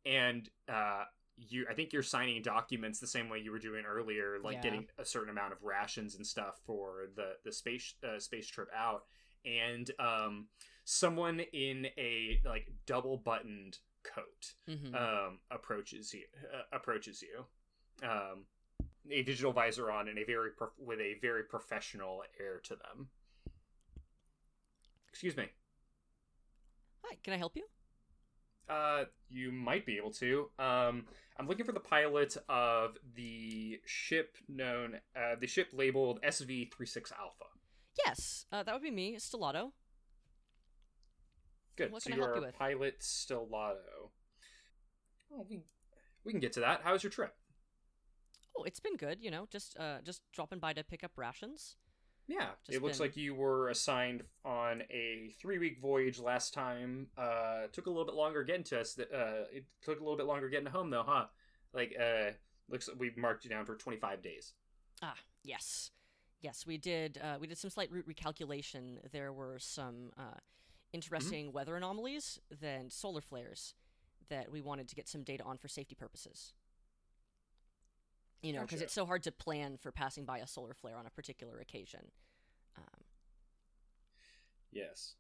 [0.06, 1.04] and uh,
[1.38, 4.62] you, I think you're signing documents the same way you were doing earlier, like Yeah.
[4.62, 8.68] getting a certain amount of rations and stuff for the the space uh, space trip
[8.76, 9.04] out.
[9.46, 10.48] And um,
[10.84, 14.94] someone in a like double buttoned coat mm-hmm.
[14.96, 17.46] um, approaches you uh, approaches you
[18.08, 18.46] um,
[19.12, 23.08] a digital visor on and a very prof- with a very professional air to them
[25.10, 25.46] excuse me
[27.06, 27.16] Hi.
[27.24, 27.64] Can I help you?
[28.70, 31.06] uh, you might be able to um,
[31.40, 37.46] i'm looking for the pilot of the ship known uh, the ship labeled sv36 alpha
[38.06, 38.46] Yes.
[38.52, 39.72] Uh, that would be me, Stellato.
[41.76, 42.58] good What so can I you help are you with?
[42.58, 44.12] pilot stellato
[45.34, 45.62] oh, we,
[46.24, 47.34] we can get to that how was your trip
[48.60, 49.20] Oh, it's been good.
[49.22, 51.76] You know, just uh, just dropping by to pick up rations.
[52.28, 57.08] Yeah, Just it looks been- like you were assigned on a three-week voyage last time.
[57.18, 59.00] Uh, took a little bit longer getting to us.
[59.00, 61.26] Uh, it took a little bit longer getting home, though, huh?
[61.74, 62.32] Like, uh,
[62.70, 64.54] looks like we've marked you down for twenty-five days.
[65.02, 65.90] Ah, yes,
[66.42, 67.18] yes, we did.
[67.24, 68.98] Uh, we did some slight route recalculation.
[69.12, 70.38] There were some uh,
[70.94, 73.74] interesting weather anomalies, then solar flares
[74.30, 76.54] that we wanted to get some data on for safety purposes.
[78.42, 78.86] You know, because Gotcha.
[78.86, 82.12] it's so hard to plan for passing by a solar flare on a particular occasion.
[82.78, 83.04] Um,
[84.72, 85.16] Yes,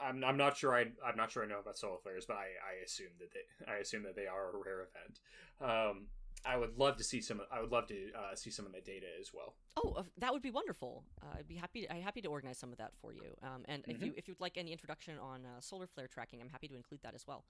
[0.00, 0.22] I'm.
[0.24, 0.74] I'm not sure.
[0.74, 0.86] I.
[1.04, 2.46] I'm not sure I know about solar flares, but I.
[2.62, 3.72] I assume that they.
[3.72, 5.20] I assume that they are a rare event.
[5.60, 6.06] Um,
[6.44, 7.40] I would love to see some.
[7.52, 9.56] I would love to uh, see some of the data as well.
[9.76, 11.04] Oh, that would be wonderful.
[11.20, 11.90] Uh, I'd be happy.
[11.90, 13.36] I'm happy to organize some of that for you.
[13.42, 16.50] Um, and if you if you'd like any introduction on uh, solar flare tracking, I'm
[16.50, 17.44] happy to include that as well.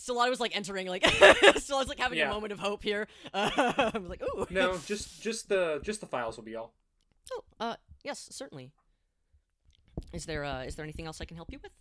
[0.00, 2.30] Stellato was like entering, like Stellato was like having Yeah.
[2.30, 3.06] a moment of hope here.
[3.34, 4.46] Uh, I'm like, ooh.
[4.50, 6.72] No, just just the just the files will be all.
[7.32, 8.70] Oh, uh, yes, certainly.
[10.12, 11.72] Is there uh, is there anything else I can help you with?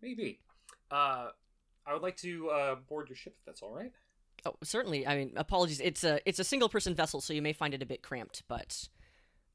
[0.00, 0.40] Maybe.
[0.90, 1.28] Uh,
[1.86, 3.92] I would like to uh, board your ship if that's all right.
[4.44, 5.06] Oh, certainly.
[5.06, 5.80] I mean, apologies.
[5.80, 8.42] It's a it's a single person vessel, so you may find it a bit cramped,
[8.48, 8.88] but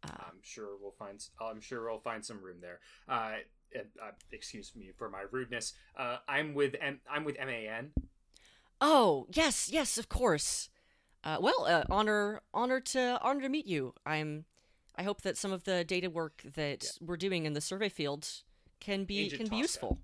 [0.04, 1.24] I'm sure we'll find.
[1.42, 2.80] I'm sure we'll find some room there.
[3.08, 3.34] Uh,
[3.76, 5.74] uh, excuse me for my rudeness.
[5.96, 7.92] Uh, I'm with M- I'm with MAN.
[8.80, 10.70] Oh, yes, yes, of course.
[11.24, 13.94] Uh, well, uh, honor, honor to honor to meet you.
[14.06, 14.46] I'm.
[14.96, 18.28] I hope that some of the data work that we're doing in the survey field
[18.80, 20.00] can be Agent can be useful.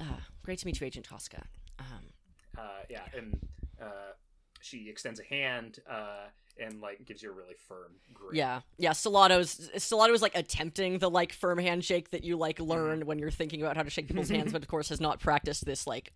[0.00, 0.04] Uh,
[0.42, 1.44] great to meet you, Agent Tosca.
[1.78, 2.12] Um,
[2.58, 3.38] Uh, yeah, and
[3.80, 4.12] uh,
[4.60, 6.26] she extends a hand uh,
[6.58, 8.34] and like gives you a really firm grip.
[8.34, 8.90] yeah, yeah.
[8.90, 13.30] Stellato's Stellato is like attempting the like firm handshake that you like learn when you're
[13.30, 16.12] thinking about how to shake people's hands, but of course has not practiced this like,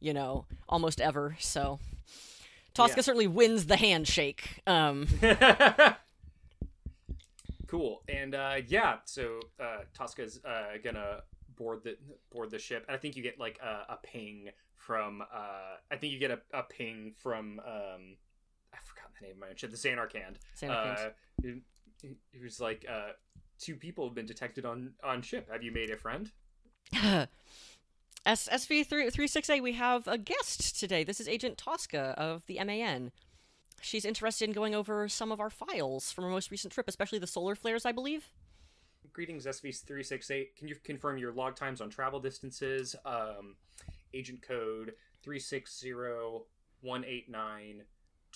[0.00, 1.36] you know, almost ever.
[1.40, 1.78] So,
[2.74, 3.02] Tosca Yeah.
[3.02, 4.62] certainly wins the handshake.
[4.66, 5.06] Um.
[7.66, 8.02] cool.
[8.08, 11.22] And uh, yeah, so uh, Tosca's uh, gonna
[11.56, 11.96] board the
[12.32, 15.22] board the ship, and I think you get like a, a ping from.
[15.22, 17.60] Uh, I think you get a, a ping from.
[17.66, 18.16] Um,
[18.72, 19.70] I forgot the name of my own ship.
[19.70, 20.36] The Xanarkand.
[20.60, 21.06] Xanarkand.
[21.06, 21.10] Uh,
[21.42, 21.60] who-
[22.02, 23.10] who- who's like uh,
[23.58, 25.50] two people have been detected on on ship.
[25.50, 26.30] Have you made a friend?
[28.26, 29.62] S SV three three six eight.
[29.62, 31.04] We have a guest today.
[31.04, 33.12] This is Agent Tosca of the MAN.
[33.80, 37.18] She's interested in going over some of our files from our most recent trip, especially
[37.18, 38.28] the solar flares, I believe.
[39.12, 40.56] Greetings, SV368.
[40.56, 42.96] Can you confirm your log times on travel distances?
[43.04, 43.56] Um,
[44.12, 44.94] agent code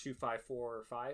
[0.03, 1.13] 360-189-2545.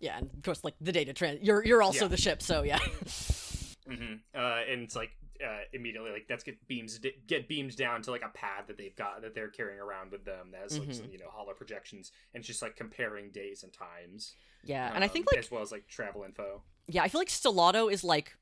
[0.00, 1.40] Yeah, and of course, like the data trans.
[1.42, 2.08] You're you're also Yeah.
[2.08, 2.78] the ship, so yeah.
[2.78, 4.14] Mm-hmm.
[4.34, 5.10] Uh, and it's like
[5.44, 8.94] uh, immediately like that's get beams get beams down to like a pad that they've
[8.96, 10.94] got that they're carrying around with them that has like Mhm.
[10.94, 14.36] some you know hollow projections and it's just like comparing days and times.
[14.64, 16.62] yeah, and I think um, like as well as like travel info.
[16.88, 18.36] yeah, I feel like Stellato is like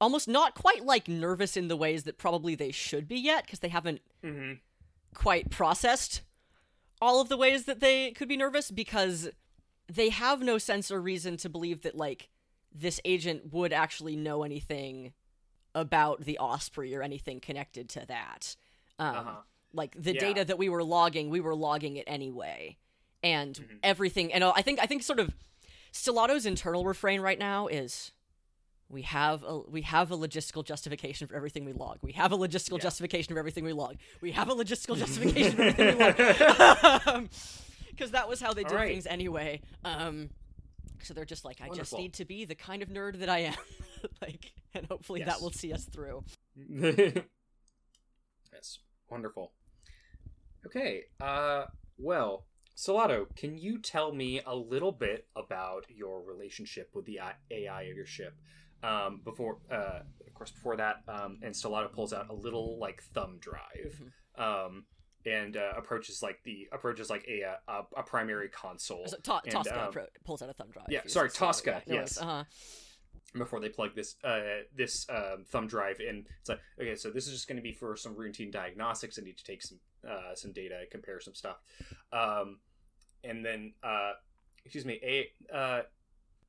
[0.00, 3.58] almost not quite like nervous in the ways that probably they should be yet because
[3.60, 4.54] they haven't Mm-hmm.
[5.14, 6.22] quite processed
[7.00, 9.28] all of the ways that they could be nervous because
[9.92, 12.28] they have no sense or reason to believe that like
[12.72, 15.12] this agent would actually know anything
[15.74, 18.56] about the Osprey or anything connected to that.
[18.98, 19.36] Um, Uh-huh.
[19.72, 20.20] Like the Yeah.
[20.20, 22.76] data that we were logging, we were logging it anyway,
[23.24, 23.76] and Mm-hmm.
[23.82, 24.32] everything.
[24.32, 25.34] And I think I think sort of
[25.92, 28.12] Stellato's internal refrain right now is,
[28.88, 31.98] we have a we have a logistical justification for everything we log.
[32.02, 33.96] We have a logistical justification for everything we log.
[34.20, 37.28] We have a logistical justification for everything we log.
[37.90, 38.88] Because that was how they did right.
[38.90, 39.60] things anyway.
[39.84, 40.30] Um,
[41.00, 43.38] so they're just like, I just need to be the kind of nerd that I
[43.40, 43.54] am,
[44.20, 45.28] like, and hopefully Yes.
[45.28, 46.24] that will see us through.
[48.50, 49.52] That's wonderful.
[50.66, 51.66] Okay, uh,
[51.98, 57.20] well, Stellato, can you tell me a little bit about your relationship with the
[57.50, 58.34] AI of your ship?
[58.84, 63.02] Um, before, uh, of course, before that, um, and Stellato pulls out a little like
[63.14, 63.98] thumb drive,
[64.36, 64.84] um,
[65.24, 69.06] and uh, approaches like the approaches like a a, a primary console.
[69.06, 69.94] So, Ta- and, Tosca um,
[70.24, 70.86] pulls out a thumb drive.
[70.90, 72.18] yeah, sorry, Tosca, yeah, no yes.
[72.20, 72.44] Uh-huh.
[73.38, 74.40] before they plug this uh,
[74.76, 76.26] this um, thumb drive in.
[76.40, 79.18] It's like, okay, so this is just going to be for some routine diagnostics.
[79.18, 81.56] I need to take some uh, some data, compare some stuff,
[82.12, 82.58] um,
[83.22, 84.12] and then uh,
[84.64, 85.82] excuse me, a uh,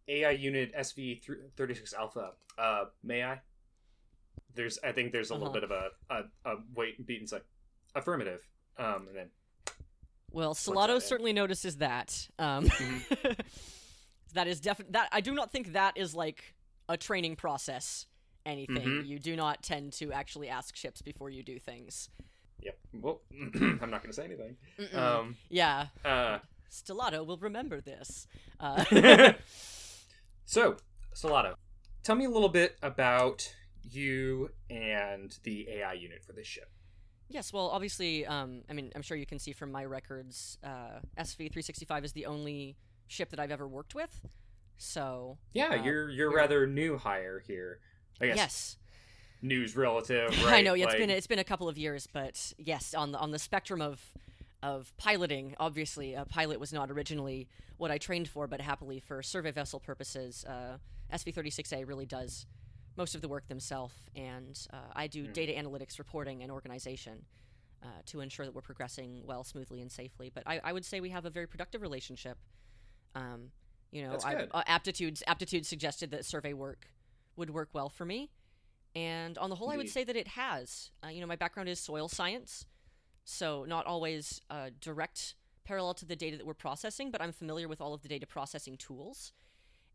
[0.07, 1.21] AI unit SV
[1.55, 2.31] thirty six alpha.
[2.57, 3.39] Uh, may I?
[4.53, 5.53] There's, I think there's a little Uh-huh.
[5.55, 7.39] bit of a, a, a wait and beat and say
[7.93, 8.41] affirmative,
[8.77, 9.29] um, and then
[10.31, 10.53] Well,
[10.95, 11.01] in?
[11.01, 12.29] certainly notices that.
[12.39, 13.37] Um, Mhm.
[14.33, 15.09] that is definitely that.
[15.11, 16.55] I do not think that is like
[16.87, 18.05] a training process.
[18.45, 19.07] Anything Mhm.
[19.07, 22.09] you do not tend to actually ask ships before you do things.
[22.61, 22.77] yep.
[22.93, 24.55] Well, I'm not going to say anything.
[24.93, 26.39] Um, yeah, uh,
[26.71, 28.27] Stellato will remember this.
[28.59, 28.85] Uh,
[30.45, 30.77] so,
[31.13, 31.55] Stellato,
[32.03, 33.53] tell me a little bit about
[33.83, 36.69] you and the AI unit for this ship.
[37.29, 40.99] yes, well, obviously, um, I mean, I'm sure you can see from my records, uh,
[41.17, 42.75] SV365 is the only
[43.07, 44.21] ship that I've ever worked with.
[44.77, 47.79] So Yeah, Uh, you're you're rather new hire here.
[48.19, 48.77] I guess yes,
[49.41, 50.29] news relative.
[50.43, 50.53] Right?
[50.59, 50.73] I know.
[50.73, 53.31] Yeah, it's Like- been it's been a couple of years, but yes, on the on
[53.31, 54.01] the spectrum of
[54.65, 57.47] of piloting, obviously, a pilot was not originally
[57.77, 60.77] what I trained for, but happily for survey vessel purposes, uh,
[61.13, 62.47] SV36A really does
[62.97, 65.33] most of the work themselves, and uh, I do Hmm.
[65.33, 67.25] data analytics reporting and organization.
[67.83, 71.01] Uh, to ensure that we're progressing well, smoothly, and safely, but I, I would say
[71.01, 72.39] we have a very productive relationship.
[73.13, 73.51] Um,
[73.91, 76.87] you know, I, uh, aptitudes aptitudes suggested that survey work
[77.35, 78.31] would work well for me,
[78.95, 80.89] and on the whole, I would say that it has.
[81.03, 82.65] Uh, you know, my background is soil science,
[83.25, 85.35] so not always uh, direct
[85.65, 88.25] parallel to the data that we're processing, but I'm familiar with all of the data
[88.27, 89.33] processing tools.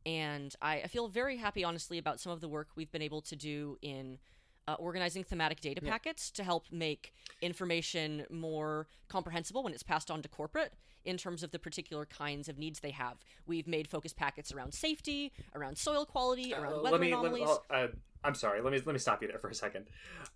[0.04, 3.20] And I, I feel very happy, honestly, about some of the work we've been able
[3.22, 4.18] to do in
[4.66, 5.90] uh, organizing thematic data Yeah.
[5.90, 11.42] packets to help make information more comprehensible when it's passed on to corporate in terms
[11.42, 13.18] of the particular kinds of needs they have.
[13.46, 17.10] We've made focus packets around safety, around soil quality, around Uh, weather let me.
[17.14, 17.48] Let anomalies.
[17.48, 17.88] me uh,
[18.22, 18.60] I'm sorry.
[18.60, 19.86] Let me let me stop you there for a second.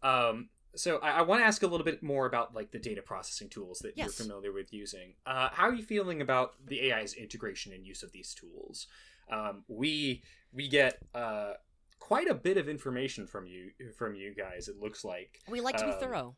[0.03, 3.03] Um, so I, I want to ask a little bit more about like the data
[3.03, 4.05] processing tools that Yes.
[4.07, 5.15] you're familiar with using.
[5.27, 8.87] Uh, how are you feeling about the AI's integration and use of these tools?
[9.31, 11.55] Um, we we get uh,
[11.99, 14.69] quite a bit of information from you from you guys.
[14.69, 16.35] It looks like we like to be um, thorough.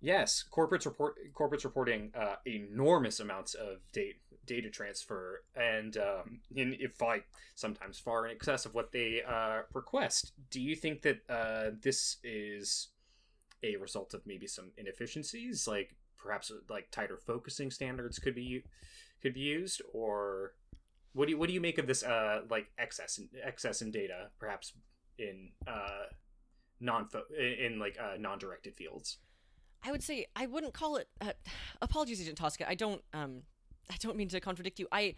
[0.00, 4.14] Yes, corporates report corporates reporting uh, enormous amounts of data
[4.46, 9.62] data transfer, and um, in if like sometimes far in excess of what they uh,
[9.74, 10.32] request.
[10.50, 12.88] Do you think that uh, this is
[13.62, 18.64] a result of maybe some inefficiencies, like perhaps like tighter focusing standards could be
[19.22, 20.52] could be used, or
[21.12, 23.90] what do you what do you make of this uh, like excess in, excess in
[23.90, 24.72] data, perhaps
[25.18, 26.06] in uh,
[26.80, 29.18] non in, in like uh, non directed fields?
[29.84, 31.08] I would say I wouldn't call it.
[31.20, 31.32] Uh,
[31.80, 32.68] apologies, Agent Tosca.
[32.68, 33.02] I don't.
[33.12, 33.42] Um,
[33.90, 34.86] I don't mean to contradict you.
[34.92, 35.14] I,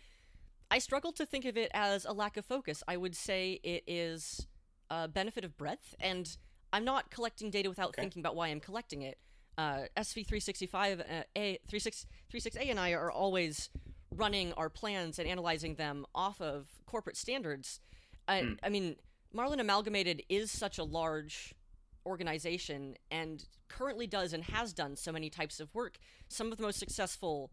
[0.70, 2.83] I struggle to think of it as a lack of focus.
[2.87, 4.46] I would say it is
[4.90, 6.37] a benefit of breadth, and
[6.72, 8.02] I'm not collecting data without Okay.
[8.02, 9.18] thinking about why I'm collecting it.
[9.59, 13.68] Uh, SV365 uh, A 36A and I are always
[14.11, 17.80] running our plans and analyzing them off of corporate standards.
[18.26, 18.52] I, Hmm.
[18.62, 18.96] I mean,
[19.33, 21.54] Marlin Amalgamated is such a large
[22.06, 25.98] organization and currently does and has done so many types of work.
[26.28, 27.50] Some of the most successful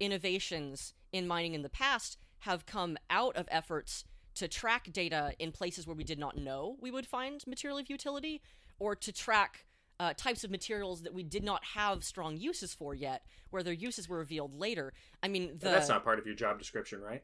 [0.00, 5.52] innovations in mining in the past have come out of efforts to track data in
[5.52, 8.42] places where we did not know we would find material of utility
[8.78, 9.66] or to track
[10.00, 13.72] uh, types of materials that we did not have strong uses for yet, where their
[13.72, 14.92] uses were revealed later.
[15.22, 17.22] I mean, the that's not part of your job description, right?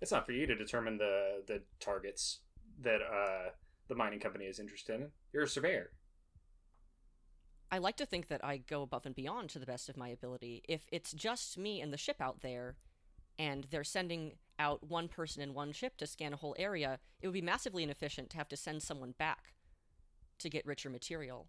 [0.00, 2.38] It's not for you to determine the the targets
[2.82, 3.50] that uh,
[3.88, 5.08] the mining company is interested in.
[5.32, 5.90] You're a surveyor.
[7.70, 10.08] I like to think that I go above and beyond to the best of my
[10.08, 10.62] ability.
[10.68, 12.76] If it's just me and the ship out there,
[13.38, 17.26] and they're sending out one person in one ship to scan a whole area, it
[17.26, 19.54] would be massively inefficient to have to send someone back
[20.38, 21.48] to get richer material.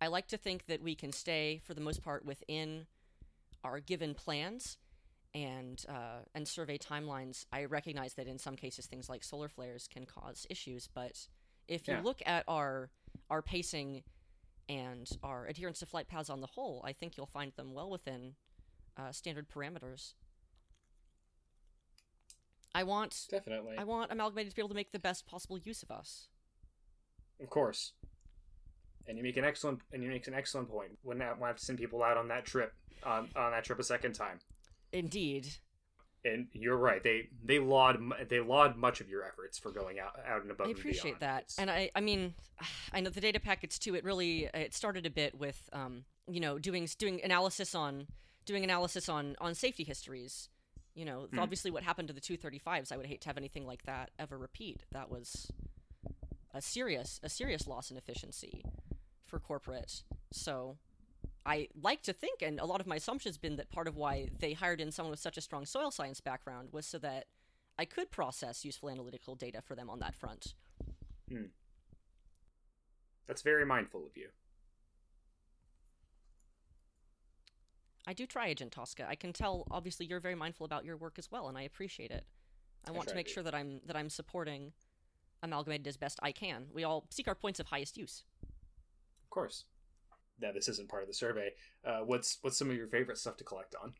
[0.00, 2.86] I like to think that we can stay, for the most part, within
[3.62, 4.78] our given plans
[5.34, 7.44] and uh, and survey timelines.
[7.52, 11.28] I recognize that in some cases things like solar flares can cause issues, but
[11.68, 12.02] if you Yeah.
[12.02, 12.90] look at our
[13.28, 14.02] our pacing
[14.68, 17.90] and our adherence to flight paths on the whole, I think you'll find them well
[17.90, 18.34] within
[18.96, 20.14] uh, standard parameters.
[22.74, 23.76] I want Definitely.
[23.78, 26.28] I want Amalgamated to be able to make the best possible use of us.
[27.40, 27.92] Of course.
[29.08, 30.98] And you make an excellent and you make an excellent point.
[31.02, 32.72] Wouldn't have, have to send people out on that trip
[33.04, 34.38] on on that trip a second time.
[34.92, 35.48] Indeed.
[36.24, 37.02] And you're right.
[37.02, 37.98] They they laud
[38.28, 40.68] they laud much of your efforts for going out out and above.
[40.68, 41.20] I appreciate beyond.
[41.20, 42.34] that, It's- and I, I mean,
[42.92, 43.94] I know the data packets too.
[43.94, 48.06] It really, it started a bit with, um, you know, doing doing analysis on
[48.44, 50.50] doing analysis on on safety histories.
[50.94, 51.38] You know, Hmm.
[51.38, 52.90] obviously, what happened to the 235s.
[52.92, 54.84] I would hate to have anything like that ever repeat.
[54.90, 55.50] That was
[56.52, 58.64] a serious a serious loss in efficiency
[59.24, 60.02] for corporate.
[60.32, 60.78] So.
[61.46, 64.28] I like to think, and a lot of my assumptions been that part of why
[64.40, 67.28] they hired in someone with such a strong soil science background was so that
[67.78, 70.54] I could process useful analytical data for them on that front.
[73.26, 74.28] that's very mindful of you.
[78.10, 79.06] I do try, Agent Tosca.
[79.08, 79.68] I can tell.
[79.70, 82.24] Obviously, you're very mindful about your work as well, and I appreciate it.
[82.84, 83.32] I, I want to make to.
[83.32, 84.72] sure that I'm that I'm supporting
[85.44, 86.66] Amalgamated as best I can.
[86.74, 88.24] We all seek our points of highest use.
[88.42, 89.64] Of course.
[90.40, 91.50] Now this isn't part of the survey.
[91.86, 93.92] Uh, what's what's some of your favorite stuff to collect on?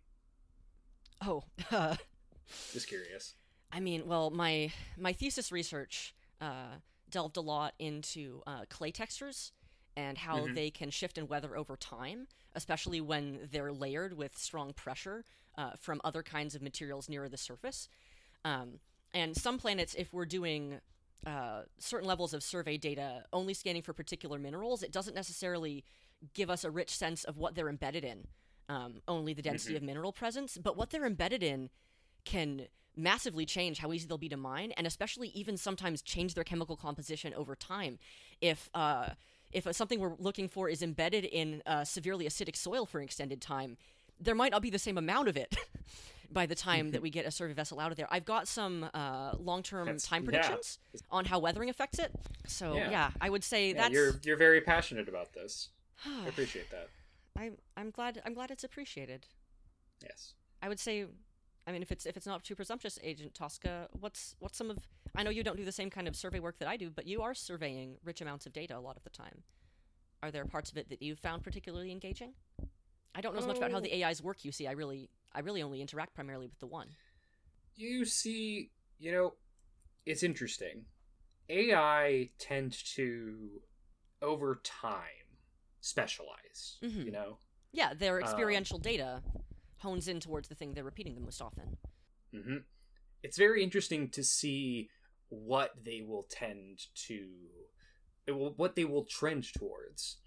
[1.24, 1.94] Oh, uh,
[2.72, 3.34] Just curious.
[3.70, 9.52] I mean, well, my my thesis research uh, delved a lot into uh, clay textures
[10.00, 14.72] and how they can shift in weather over time, especially when they're layered with strong
[14.72, 15.24] pressure
[15.58, 17.88] uh, from other kinds of materials nearer the surface.
[18.44, 18.80] Um,
[19.12, 20.80] and some planets, if we're doing
[21.26, 25.84] uh, certain levels of survey data only scanning for particular minerals, it doesn't necessarily
[26.34, 28.26] give us a rich sense of what they're embedded in,
[28.68, 30.56] um, only the density of mineral presence.
[30.56, 31.68] But what they're embedded in
[32.24, 36.44] can massively change how easy they'll be to mine, and especially even sometimes change their
[36.44, 37.98] chemical composition over time.
[38.40, 39.10] If uh,
[39.52, 43.40] if something we're looking for is embedded in uh, severely acidic soil for an extended
[43.40, 43.76] time,
[44.20, 45.56] there might not be the same amount of it
[46.32, 48.06] by the time that we get a survey vessel out of there.
[48.10, 50.30] I've got some uh, long-term That's- time yeah.
[50.30, 50.78] predictions
[51.10, 52.12] on how weathering affects it.
[52.46, 52.90] So Yeah.
[52.90, 53.94] yeah, I would say Yeah, that's.
[53.94, 55.70] you're you're very passionate about this.
[56.06, 56.88] I appreciate that.
[57.36, 59.26] I'm I'm glad I'm glad it's appreciated.
[60.02, 60.34] Yes.
[60.62, 61.06] I would say,
[61.66, 64.78] I mean, if it's if it's not too presumptuous, Agent Tosca, what's what's some of?
[65.14, 67.06] I know you don't do the same kind of survey work that I do, but
[67.06, 69.42] you are surveying rich amounts of data a lot of the time.
[70.22, 72.34] Are there parts of it that you found particularly engaging?
[73.14, 73.80] I don't know as much about how Oh.
[73.80, 74.44] the AIs work.
[74.44, 76.96] You see, I really I really only interact primarily with the one.
[77.76, 79.34] You see, you know,
[80.06, 80.86] it's interesting.
[81.48, 83.62] AI tend to,
[84.22, 85.38] over time,
[85.80, 86.78] specialize.
[86.82, 87.06] Mhm.
[87.06, 87.38] You know,
[87.72, 89.22] Yeah, their Um, experiential data
[89.78, 91.78] hones in towards the thing they're repeating the most often.
[92.32, 92.56] hmm
[93.22, 94.90] it's very interesting to see
[95.30, 97.26] what they will tend to,
[98.26, 100.18] it will, what they will trend towards,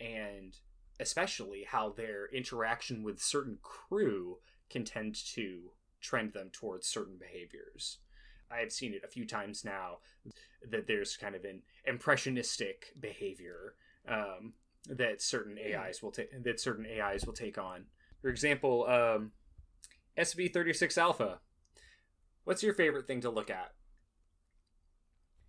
[0.00, 0.56] and
[1.00, 4.38] especially how their interaction with certain crew
[4.70, 7.98] can tend to trend them towards certain behaviors.
[8.50, 9.98] I have seen it a few times now
[10.70, 13.74] that there's kind of an impressionistic behavior
[14.06, 14.52] um,
[14.88, 17.86] that certain AIs will take that certain AIs will take on.
[18.20, 19.32] For example, um,
[20.18, 21.40] SV36 Alpha.
[22.44, 23.72] What's your favorite thing to look at?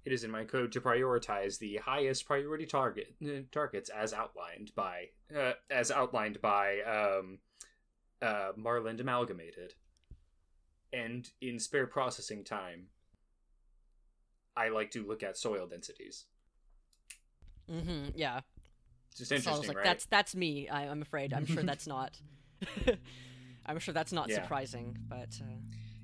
[0.05, 4.71] It is in my code to prioritize the highest priority target uh, targets as outlined
[4.75, 7.39] by uh, as outlined by um,
[8.21, 9.75] uh, Marlin Amalgamated.
[10.91, 12.87] And in spare processing time,
[14.55, 16.25] I like to look at soil densities.
[17.71, 18.09] Mm-hmm.
[18.15, 18.41] Yeah.
[19.17, 19.83] Just interesting, like, right?
[19.85, 20.67] that's that's me.
[20.69, 21.33] I, I'm afraid.
[21.33, 22.19] I'm sure that's not.
[23.65, 24.41] I'm sure that's not Yeah.
[24.41, 25.45] surprising, but uh,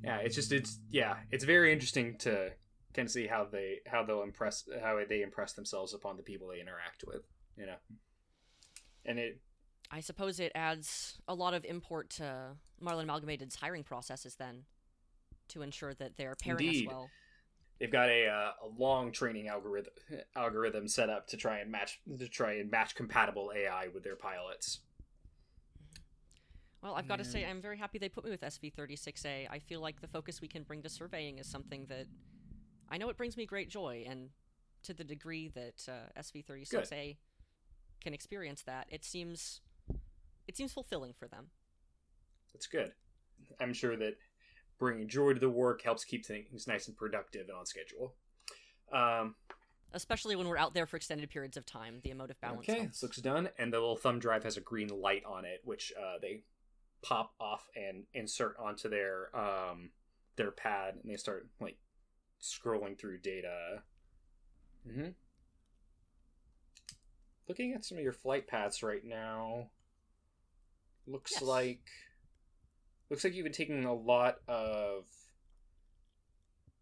[0.01, 2.49] yeah it's just it's yeah it's very interesting to
[2.93, 6.47] kind of see how they how they'll impress how they impress themselves upon the people
[6.47, 7.21] they interact with
[7.57, 7.75] you know
[9.05, 9.39] and it
[9.91, 14.65] I suppose it adds a lot of import to Marlin Amalgamated's hiring processes then,
[15.47, 16.87] to ensure that they're pairing Indeed.
[16.87, 17.09] us well.
[17.79, 19.93] they've got a uh, a long training algorithm
[20.35, 24.15] algorithm set up to try and match to try and match compatible AI with their
[24.15, 24.81] pilots
[26.83, 29.47] Well, I've got to say, I'm very happy they put me with SV36A.
[29.49, 32.05] I feel like the focus we can bring to surveying is something that
[32.89, 34.29] I know it brings me great joy, and
[34.83, 37.17] to the degree that uh, SV36A
[38.01, 39.61] can experience that, it seems
[40.47, 41.47] it seems fulfilling for them.
[42.53, 42.91] that's good
[43.61, 44.15] i'm sure that
[44.79, 48.15] bringing joy to the work helps keep things nice and productive and on schedule
[48.91, 49.35] um,
[49.91, 52.69] Especially when we're out there for extended periods of time, the emotive balance.
[52.69, 52.93] Okay, helps.
[52.93, 55.91] this looks done, and the little thumb drive has a green light on it, which
[55.99, 56.43] uh, they
[57.01, 59.89] pop off and insert onto their um,
[60.35, 61.77] their pad, and they start like
[62.41, 63.83] scrolling through data.
[64.87, 65.09] hmm
[67.47, 69.69] looking at some of your flight paths right now.
[71.07, 71.41] Looks Yes.
[71.41, 71.89] like
[73.09, 75.05] looks like you've been taking a lot of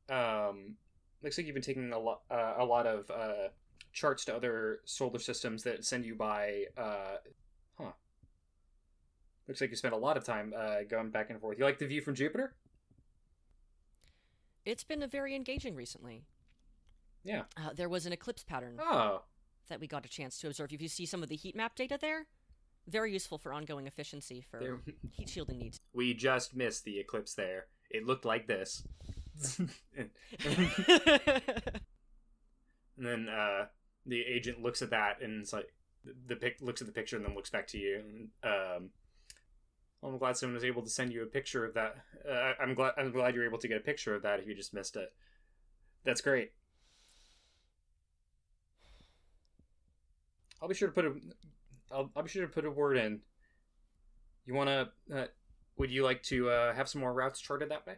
[0.10, 0.76] um
[1.24, 3.48] looks like you've been taking a lot uh, a lot of uh
[3.94, 7.18] charts to other solar systems that send you by uh
[7.78, 7.92] huh
[9.48, 11.80] looks like you spent a lot of time uh going back and forth you like
[11.80, 12.56] the view from jupiter
[14.68, 16.26] It's been a very engaging recently.
[17.24, 19.24] yeah Uh, there was an eclipse pattern oh
[19.70, 20.72] that we got a chance to observe.
[20.72, 22.28] If you see some of the heat map data there,
[22.88, 24.80] very useful for ongoing efficiency for there,
[25.12, 25.80] heat shielding needs.
[25.94, 28.84] we just missed the eclipse there it looked like this
[29.58, 29.70] and
[32.98, 33.66] then uh,
[34.06, 35.74] the agent looks at that and it's like
[36.28, 38.00] the pic looks at the picture and then looks back to you.
[38.00, 38.90] And, um,
[40.02, 41.96] well, I'm glad someone was able to send you a picture of that.
[42.30, 44.54] Uh, I'm glad I'm glad you're able to get a picture of that if you
[44.56, 45.12] just missed it.
[46.04, 46.52] That's great.
[50.62, 51.14] I'll be sure to put a
[51.92, 53.20] I'll, I'll be sure to put a word in.
[54.46, 55.26] You want to uh,
[55.78, 57.96] would you like to uh, have some more routes charted that way?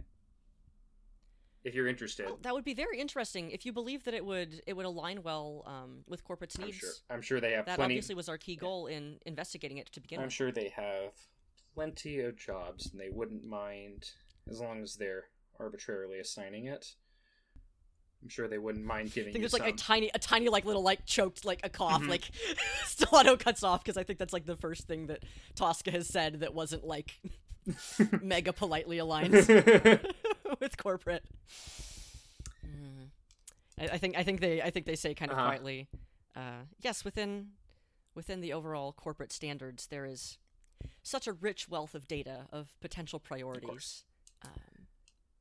[1.65, 2.25] If you're interested.
[2.25, 5.21] Well, that would be very interesting if you believe that it would it would align
[5.23, 6.77] well um, with corporate's I'm needs.
[6.77, 6.89] sure.
[7.09, 7.95] I'm sure they have That plenty.
[7.95, 10.33] obviously was our key goal in investigating it to begin I'm with.
[10.33, 11.11] sure they have
[11.79, 14.11] plenty of jobs, and they wouldn't mind
[14.49, 15.25] as long as they're
[15.59, 16.93] arbitrarily assigning it.
[18.21, 19.29] I'm sure they wouldn't mind giving.
[19.29, 21.69] I think you there's like a tiny, a tiny like little like choked like a
[21.69, 22.09] cough Mhm.
[22.09, 22.23] like
[22.85, 25.23] Stellato cuts off because I think that's like the first thing that
[25.55, 27.17] Tosca has said that wasn't like
[28.21, 29.31] mega politely aligned
[30.59, 31.23] with corporate.
[32.65, 33.07] Mm.
[33.79, 35.47] I, I think I think they I think they say kind of Uh-huh.
[35.47, 35.87] quietly,
[36.35, 37.51] uh, yes, within
[38.15, 40.37] within the overall corporate standards, there is
[41.03, 44.03] such a rich wealth of data of potential priorities
[44.45, 44.51] um,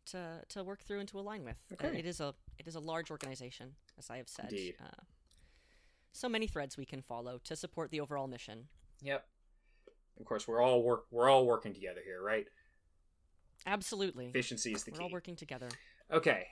[0.07, 1.57] to to work through and to align with.
[1.71, 1.99] Uh, Okay.
[1.99, 4.51] it is a it is a large organization, as I have said.
[4.51, 4.75] Indeed.
[4.83, 5.03] Uh,
[6.13, 8.69] so many threads we can follow to support the overall mission.
[9.03, 9.27] yep.
[10.19, 11.05] Of course, we're all work.
[11.13, 12.47] We're all working together here, right?
[13.67, 14.99] Absolutely, Efficiency is the key.
[14.99, 15.69] we're all working together.
[16.11, 16.47] Okay,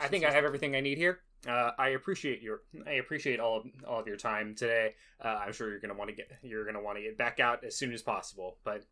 [0.00, 1.20] I think I have everything I need here.
[1.46, 4.94] Uh, I appreciate your I appreciate all of all of your time today.
[5.22, 7.64] Uh, I'm sure you're gonna want to get you're gonna want to get back out
[7.64, 8.56] as soon as possible.
[8.64, 8.84] But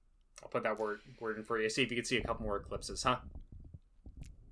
[0.42, 1.70] I'll put that word word in for you.
[1.70, 3.16] See if you can see a couple more eclipses, huh?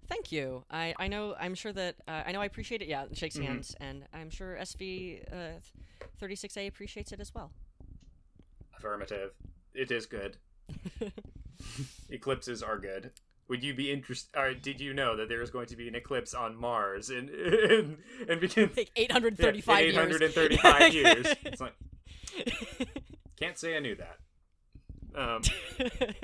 [0.08, 0.64] Thank you.
[0.70, 1.34] I, I know.
[1.38, 2.40] I'm sure that uh, I know.
[2.40, 2.88] I appreciate it.
[2.88, 3.42] Yeah, shakes Mhm.
[3.44, 5.58] hands, and I'm sure SV uh,
[6.22, 7.50] 36A appreciates it as well.
[8.76, 9.32] Affirmative.
[9.74, 10.38] It is good.
[12.10, 13.10] Eclipses are good.
[13.48, 14.38] Would you be interested?
[14.38, 17.28] Or did you know that there is going to be an eclipse on Mars in
[17.28, 20.22] in, in begin Like 835 yeah, in years.
[20.22, 21.26] 835 years?
[21.44, 21.74] It's like
[23.36, 24.18] can't say I knew that.
[25.14, 25.42] Um.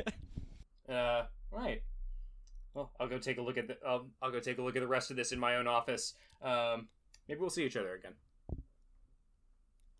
[0.86, 1.22] Uh.
[1.50, 1.82] Right.
[2.74, 3.76] Well, I'll go take a look at the.
[3.90, 6.12] Um, I'll go take a look at the rest of this in my own office.
[6.42, 6.88] Um.
[7.26, 8.12] Maybe we'll see each other again.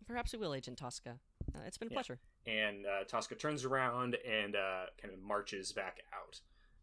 [0.07, 1.17] Perhaps we will, Agent Tosca.
[1.55, 1.95] Uh, it's been a Yeah.
[1.95, 2.19] pleasure.
[2.45, 6.39] And uh, Tosca turns around and uh, kind of marches back out.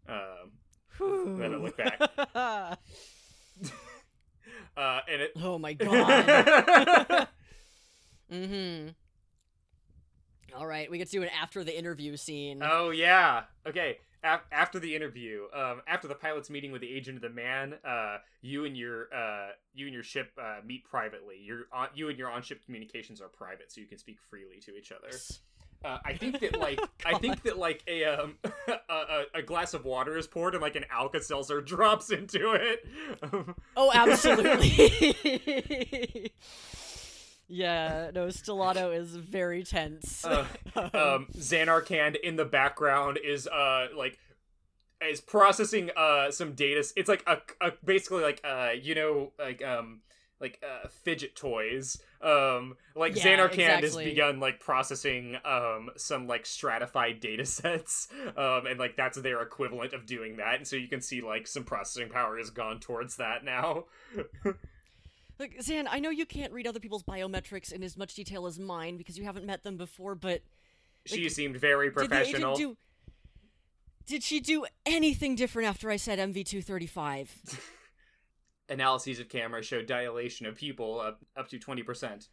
[0.09, 1.39] Um.
[1.39, 2.01] Then I look back.
[4.77, 5.01] Uh.
[5.09, 5.33] And it.
[5.43, 7.29] oh my god.
[8.33, 8.89] mm-hmm.
[10.59, 12.63] All right, we get to do an after the interview scene.
[12.65, 13.43] Oh yeah.
[13.67, 13.99] Okay.
[14.25, 17.75] Af- after the interview, um, after the pilot's meeting with the agent of the man,
[17.85, 21.39] uh, you and your uh, you and your ship uh, meet privately.
[21.43, 24.77] Your on- you and your on-ship communications are private, so you can speak freely to
[24.77, 25.11] each other.
[25.85, 28.37] Uh, I think that like I think that like a um
[28.69, 32.53] a, a, a glass of water is poured and like an Alka Seltzer drops into
[32.53, 32.87] it.
[33.77, 34.73] Oh, absolutely.
[37.49, 40.25] yeah, no, Stellato is very tense.
[40.25, 44.19] Uh, um, Xanarkand in the background is uh like
[45.07, 46.85] is processing uh some data.
[46.97, 50.01] It's like a, a basically like uh you know like um
[50.43, 51.99] like uh fidget toys.
[52.21, 58.09] Um like Yeah, Xanarkand has begun like processing um some like stratified data sets.
[58.37, 60.57] Um and like that's their equivalent of doing that.
[60.57, 63.85] And so you can see like some processing power has gone towards that now.
[65.39, 68.59] Look, Xan, I know you can't read other people's biometrics in as much detail as
[68.59, 70.43] mine because you haven't met them before, but
[71.07, 72.53] She seemed very did professional.
[72.55, 72.77] agent do?
[74.07, 77.29] Did she do anything different after I said MV235?
[78.73, 82.29] Analyses of camera show dilation of pupil up, up to 20%.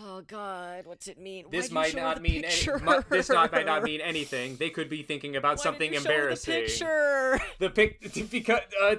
[0.00, 1.46] Oh God, what's it mean?
[1.50, 4.56] This might you show her not mean any, mu- this not might not mean anything.
[4.56, 6.54] They could be thinking about Why something did you show embarrassing.
[6.54, 7.40] The picture.
[7.58, 8.96] The pic because uh,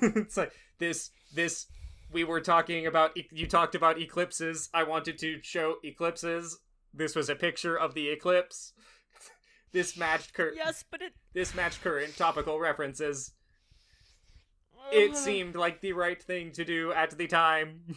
[0.00, 1.66] it's like this this
[2.12, 4.68] we were talking about you talked about eclipses.
[4.74, 6.58] I wanted to show eclipses.
[6.92, 8.72] This was a picture of the eclipse.
[9.72, 10.56] This matched current.
[10.56, 11.12] Yes, but it.
[11.32, 13.32] this matched current topical references.
[14.92, 17.96] It seemed like the right thing to do at the time.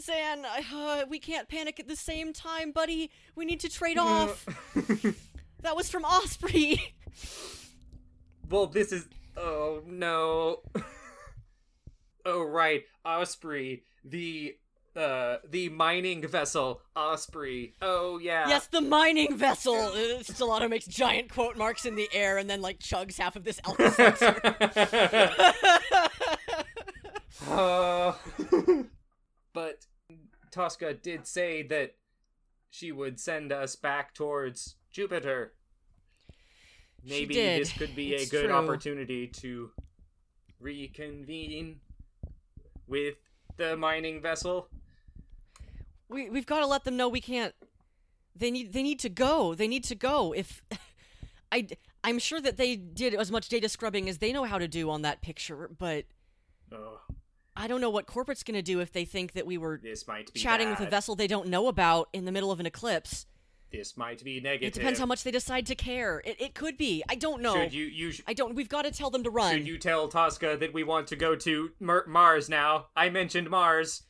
[0.00, 3.10] Zan, uh, we can't panic at the same time, buddy.
[3.36, 4.44] We need to trade off.
[5.60, 6.94] that was from Osprey.
[8.50, 9.06] well, this is.
[9.36, 10.62] Oh no.
[12.24, 14.56] oh right, Osprey, the
[14.96, 17.74] uh the mining vessel Osprey.
[17.82, 18.48] Oh yeah.
[18.48, 19.74] yes, the mining vessel.
[19.74, 23.44] Uh, Stellato makes giant quote marks in the air and then like chugs half of
[23.44, 24.40] this Alka-Seltzer.
[27.50, 28.12] Uh,
[29.52, 29.86] but
[30.50, 31.94] Tosca did say that
[32.70, 35.52] she would send us back towards Jupiter.
[37.06, 38.54] Maybe this could be It's a good true.
[38.54, 39.70] opportunity to
[40.60, 41.80] reconvene
[42.86, 43.16] with
[43.56, 44.68] the mining vessel.
[46.08, 47.54] We we've got to let them know we can't.
[48.36, 49.54] They need they need to go.
[49.54, 50.32] They need to go.
[50.32, 50.62] If
[51.52, 51.68] I
[52.02, 54.90] I'm sure that they did as much data scrubbing as they know how to do
[54.90, 56.04] on that picture, but
[56.72, 56.98] Oh,
[57.56, 60.08] I don't know what corporate's going to do if they think that we were this
[60.08, 62.66] might be chatting with a vessel they don't know about in the middle of an
[62.66, 63.26] eclipse.
[63.70, 64.68] This might be negative.
[64.68, 66.22] It depends how much they decide to care.
[66.24, 67.02] It, it could be.
[67.08, 67.54] I don't know.
[67.54, 68.54] Should you you sh- I don't.
[68.54, 69.52] We've got to tell them to run.
[69.52, 72.86] should you tell Tosca that we want to go to Mer- Mars now?
[72.96, 74.02] I mentioned Mars.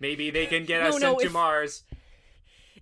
[0.00, 1.82] Maybe they can get No, us no, sent to Mars.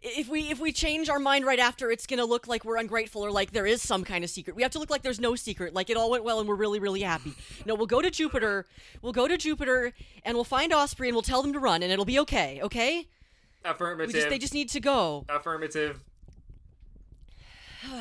[0.02, 3.24] if we if we change our mind right after, it's gonna look like we're ungrateful
[3.24, 4.56] or like there is some kind of secret.
[4.56, 6.56] We have to look like there's no secret, like it all went well and we're
[6.56, 7.32] really really happy.
[7.66, 8.66] No, we'll go to Jupiter.
[9.00, 9.92] We'll go to Jupiter
[10.24, 12.60] and we'll find Osprey and we'll tell them to run and it'll be okay.
[12.62, 13.06] Okay?
[13.64, 14.12] Affirmative.
[14.14, 15.24] just they just need to go.
[15.28, 16.00] Affirmative.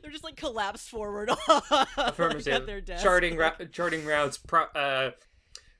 [0.00, 1.30] They're just like collapsed forward.
[1.96, 2.52] Affirmative.
[2.52, 3.02] At their desk.
[3.02, 4.38] Charting ra- charting routes.
[4.38, 5.10] Pro- uh,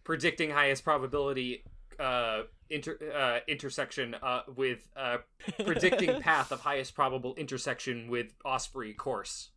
[0.04, 1.64] predicting highest probability.
[1.98, 5.18] Uh, inter- uh, intersection uh, with uh,
[5.64, 9.50] predicting path of highest probable intersection with Osprey course.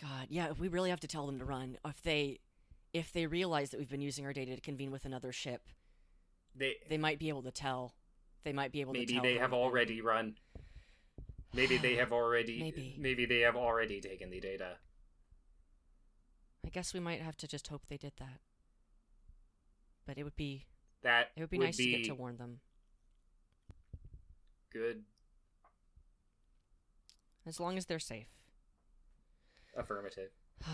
[0.00, 1.76] God, yeah, we really have to tell them to run.
[1.84, 2.40] If they
[2.92, 5.62] if they realize that we've been using our data to convene with another ship,
[6.54, 7.94] They they might be able to tell.
[8.44, 9.22] They might be able to maybe tell.
[9.22, 10.36] they have already run.
[11.52, 12.60] Maybe they have already.
[12.62, 12.96] Maybe.
[12.98, 14.76] maybe they have already taken the data.
[16.64, 18.40] I guess we might have to just hope they did that.
[20.06, 20.64] But it would be
[21.02, 22.60] That it would be nice to get to warn them.
[24.72, 25.02] good.
[27.46, 28.26] As long as they're safe.
[29.76, 30.30] Affirmative.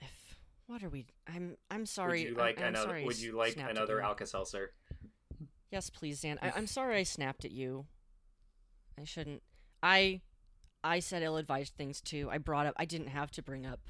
[0.00, 2.20] if what are we I'm I'm sorry.
[2.24, 2.96] would you like I'm another?
[2.96, 4.00] I Would you like another.
[4.00, 4.72] Alka Seltzer?
[5.70, 6.38] Yes, please, Zan.
[6.42, 7.86] I, I'm sorry I snapped at you.
[8.98, 9.42] I shouldn't.
[9.82, 10.20] I
[10.84, 12.28] I said ill-advised things too.
[12.30, 12.74] I brought up.
[12.76, 13.80] I didn't have to bring up.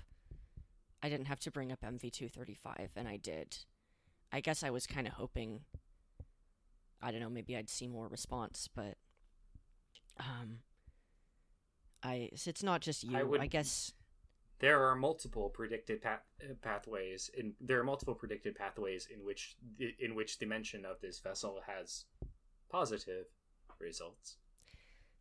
[1.07, 3.59] I didn't have to bring up MV235, and I did.
[4.33, 5.61] I guess I was kind of hoping.
[7.01, 7.31] I don't know.
[7.31, 8.97] Maybe I'd see more response, but
[10.19, 10.59] um,
[12.03, 13.17] I it's not just you.
[13.17, 13.93] I I, guess
[14.59, 19.55] There are multiple predicted path- uh, pathways, in there are multiple predicted pathways in which
[20.01, 22.07] in which the mention of this vessel has
[22.69, 23.27] positive
[23.79, 24.39] results.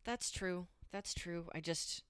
[0.02, 0.66] That's true.
[0.90, 1.46] That's true.
[1.54, 2.02] I just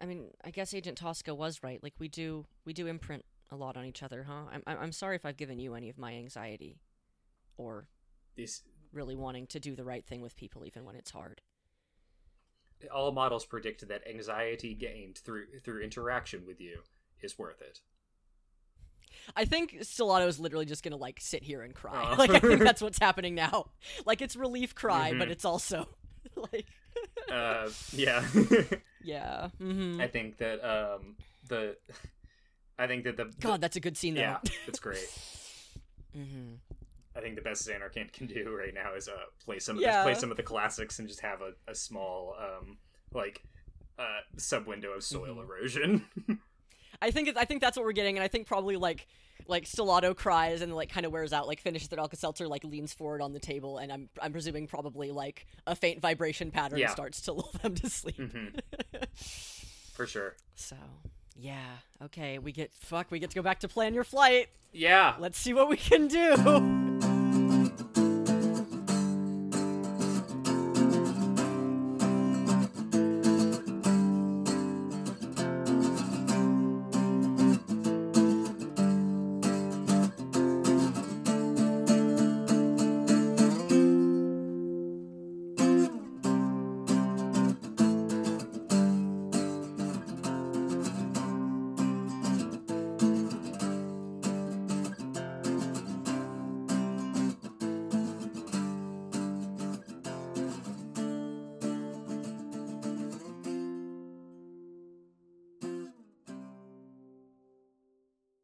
[0.00, 1.82] I mean, I guess Agent Tosca was right.
[1.82, 4.44] Like we do we do imprint a lot on each other, huh?
[4.52, 6.80] I'm I'm sorry if I've given you any of my anxiety
[7.56, 7.88] or
[8.36, 11.40] This really wanting to do the right thing with people even when it's hard.
[12.94, 16.82] all models predict that anxiety gained through through interaction with you
[17.20, 17.80] is worth it.
[19.36, 21.92] I think Stellato is literally just gonna like sit here and cry.
[22.12, 22.14] Aw.
[22.18, 23.70] like I think that's what's happening now.
[24.06, 25.32] Like it's relief cry, but Mhm.
[25.32, 25.88] it's also
[26.52, 26.66] like
[27.30, 28.24] Uh, yeah,
[29.02, 29.48] yeah.
[29.58, 31.16] hmm I think that um
[31.48, 31.76] the
[32.78, 34.20] I think that the God, that's a good scene though.
[34.20, 35.08] yeah, it's great.
[36.14, 36.54] hmm
[37.16, 39.12] I think the best Xanarkand can do right now is uh
[39.44, 39.98] play some of Yeah.
[40.04, 42.78] the, play some of the classics and just have a, a small um
[43.12, 43.42] like
[43.98, 45.42] uh sub window of soil Mhm.
[45.44, 46.04] erosion.
[47.00, 49.06] I think I think that's what we're getting, and I think probably like
[49.46, 52.64] like Stellato cries and like kind of wears out, like finishes their Alka Seltzer, like
[52.64, 56.78] leans forward on the table, and I'm I'm presuming probably like a faint vibration pattern
[56.80, 56.88] Yeah.
[56.88, 58.16] starts to lull them to sleep.
[58.16, 58.48] hmm
[59.92, 60.34] For sure.
[60.54, 60.76] So
[61.36, 64.48] yeah, okay, we get fuck, we get to go back to plan your flight.
[64.72, 65.14] Yeah.
[65.18, 67.17] Let's see what we can do.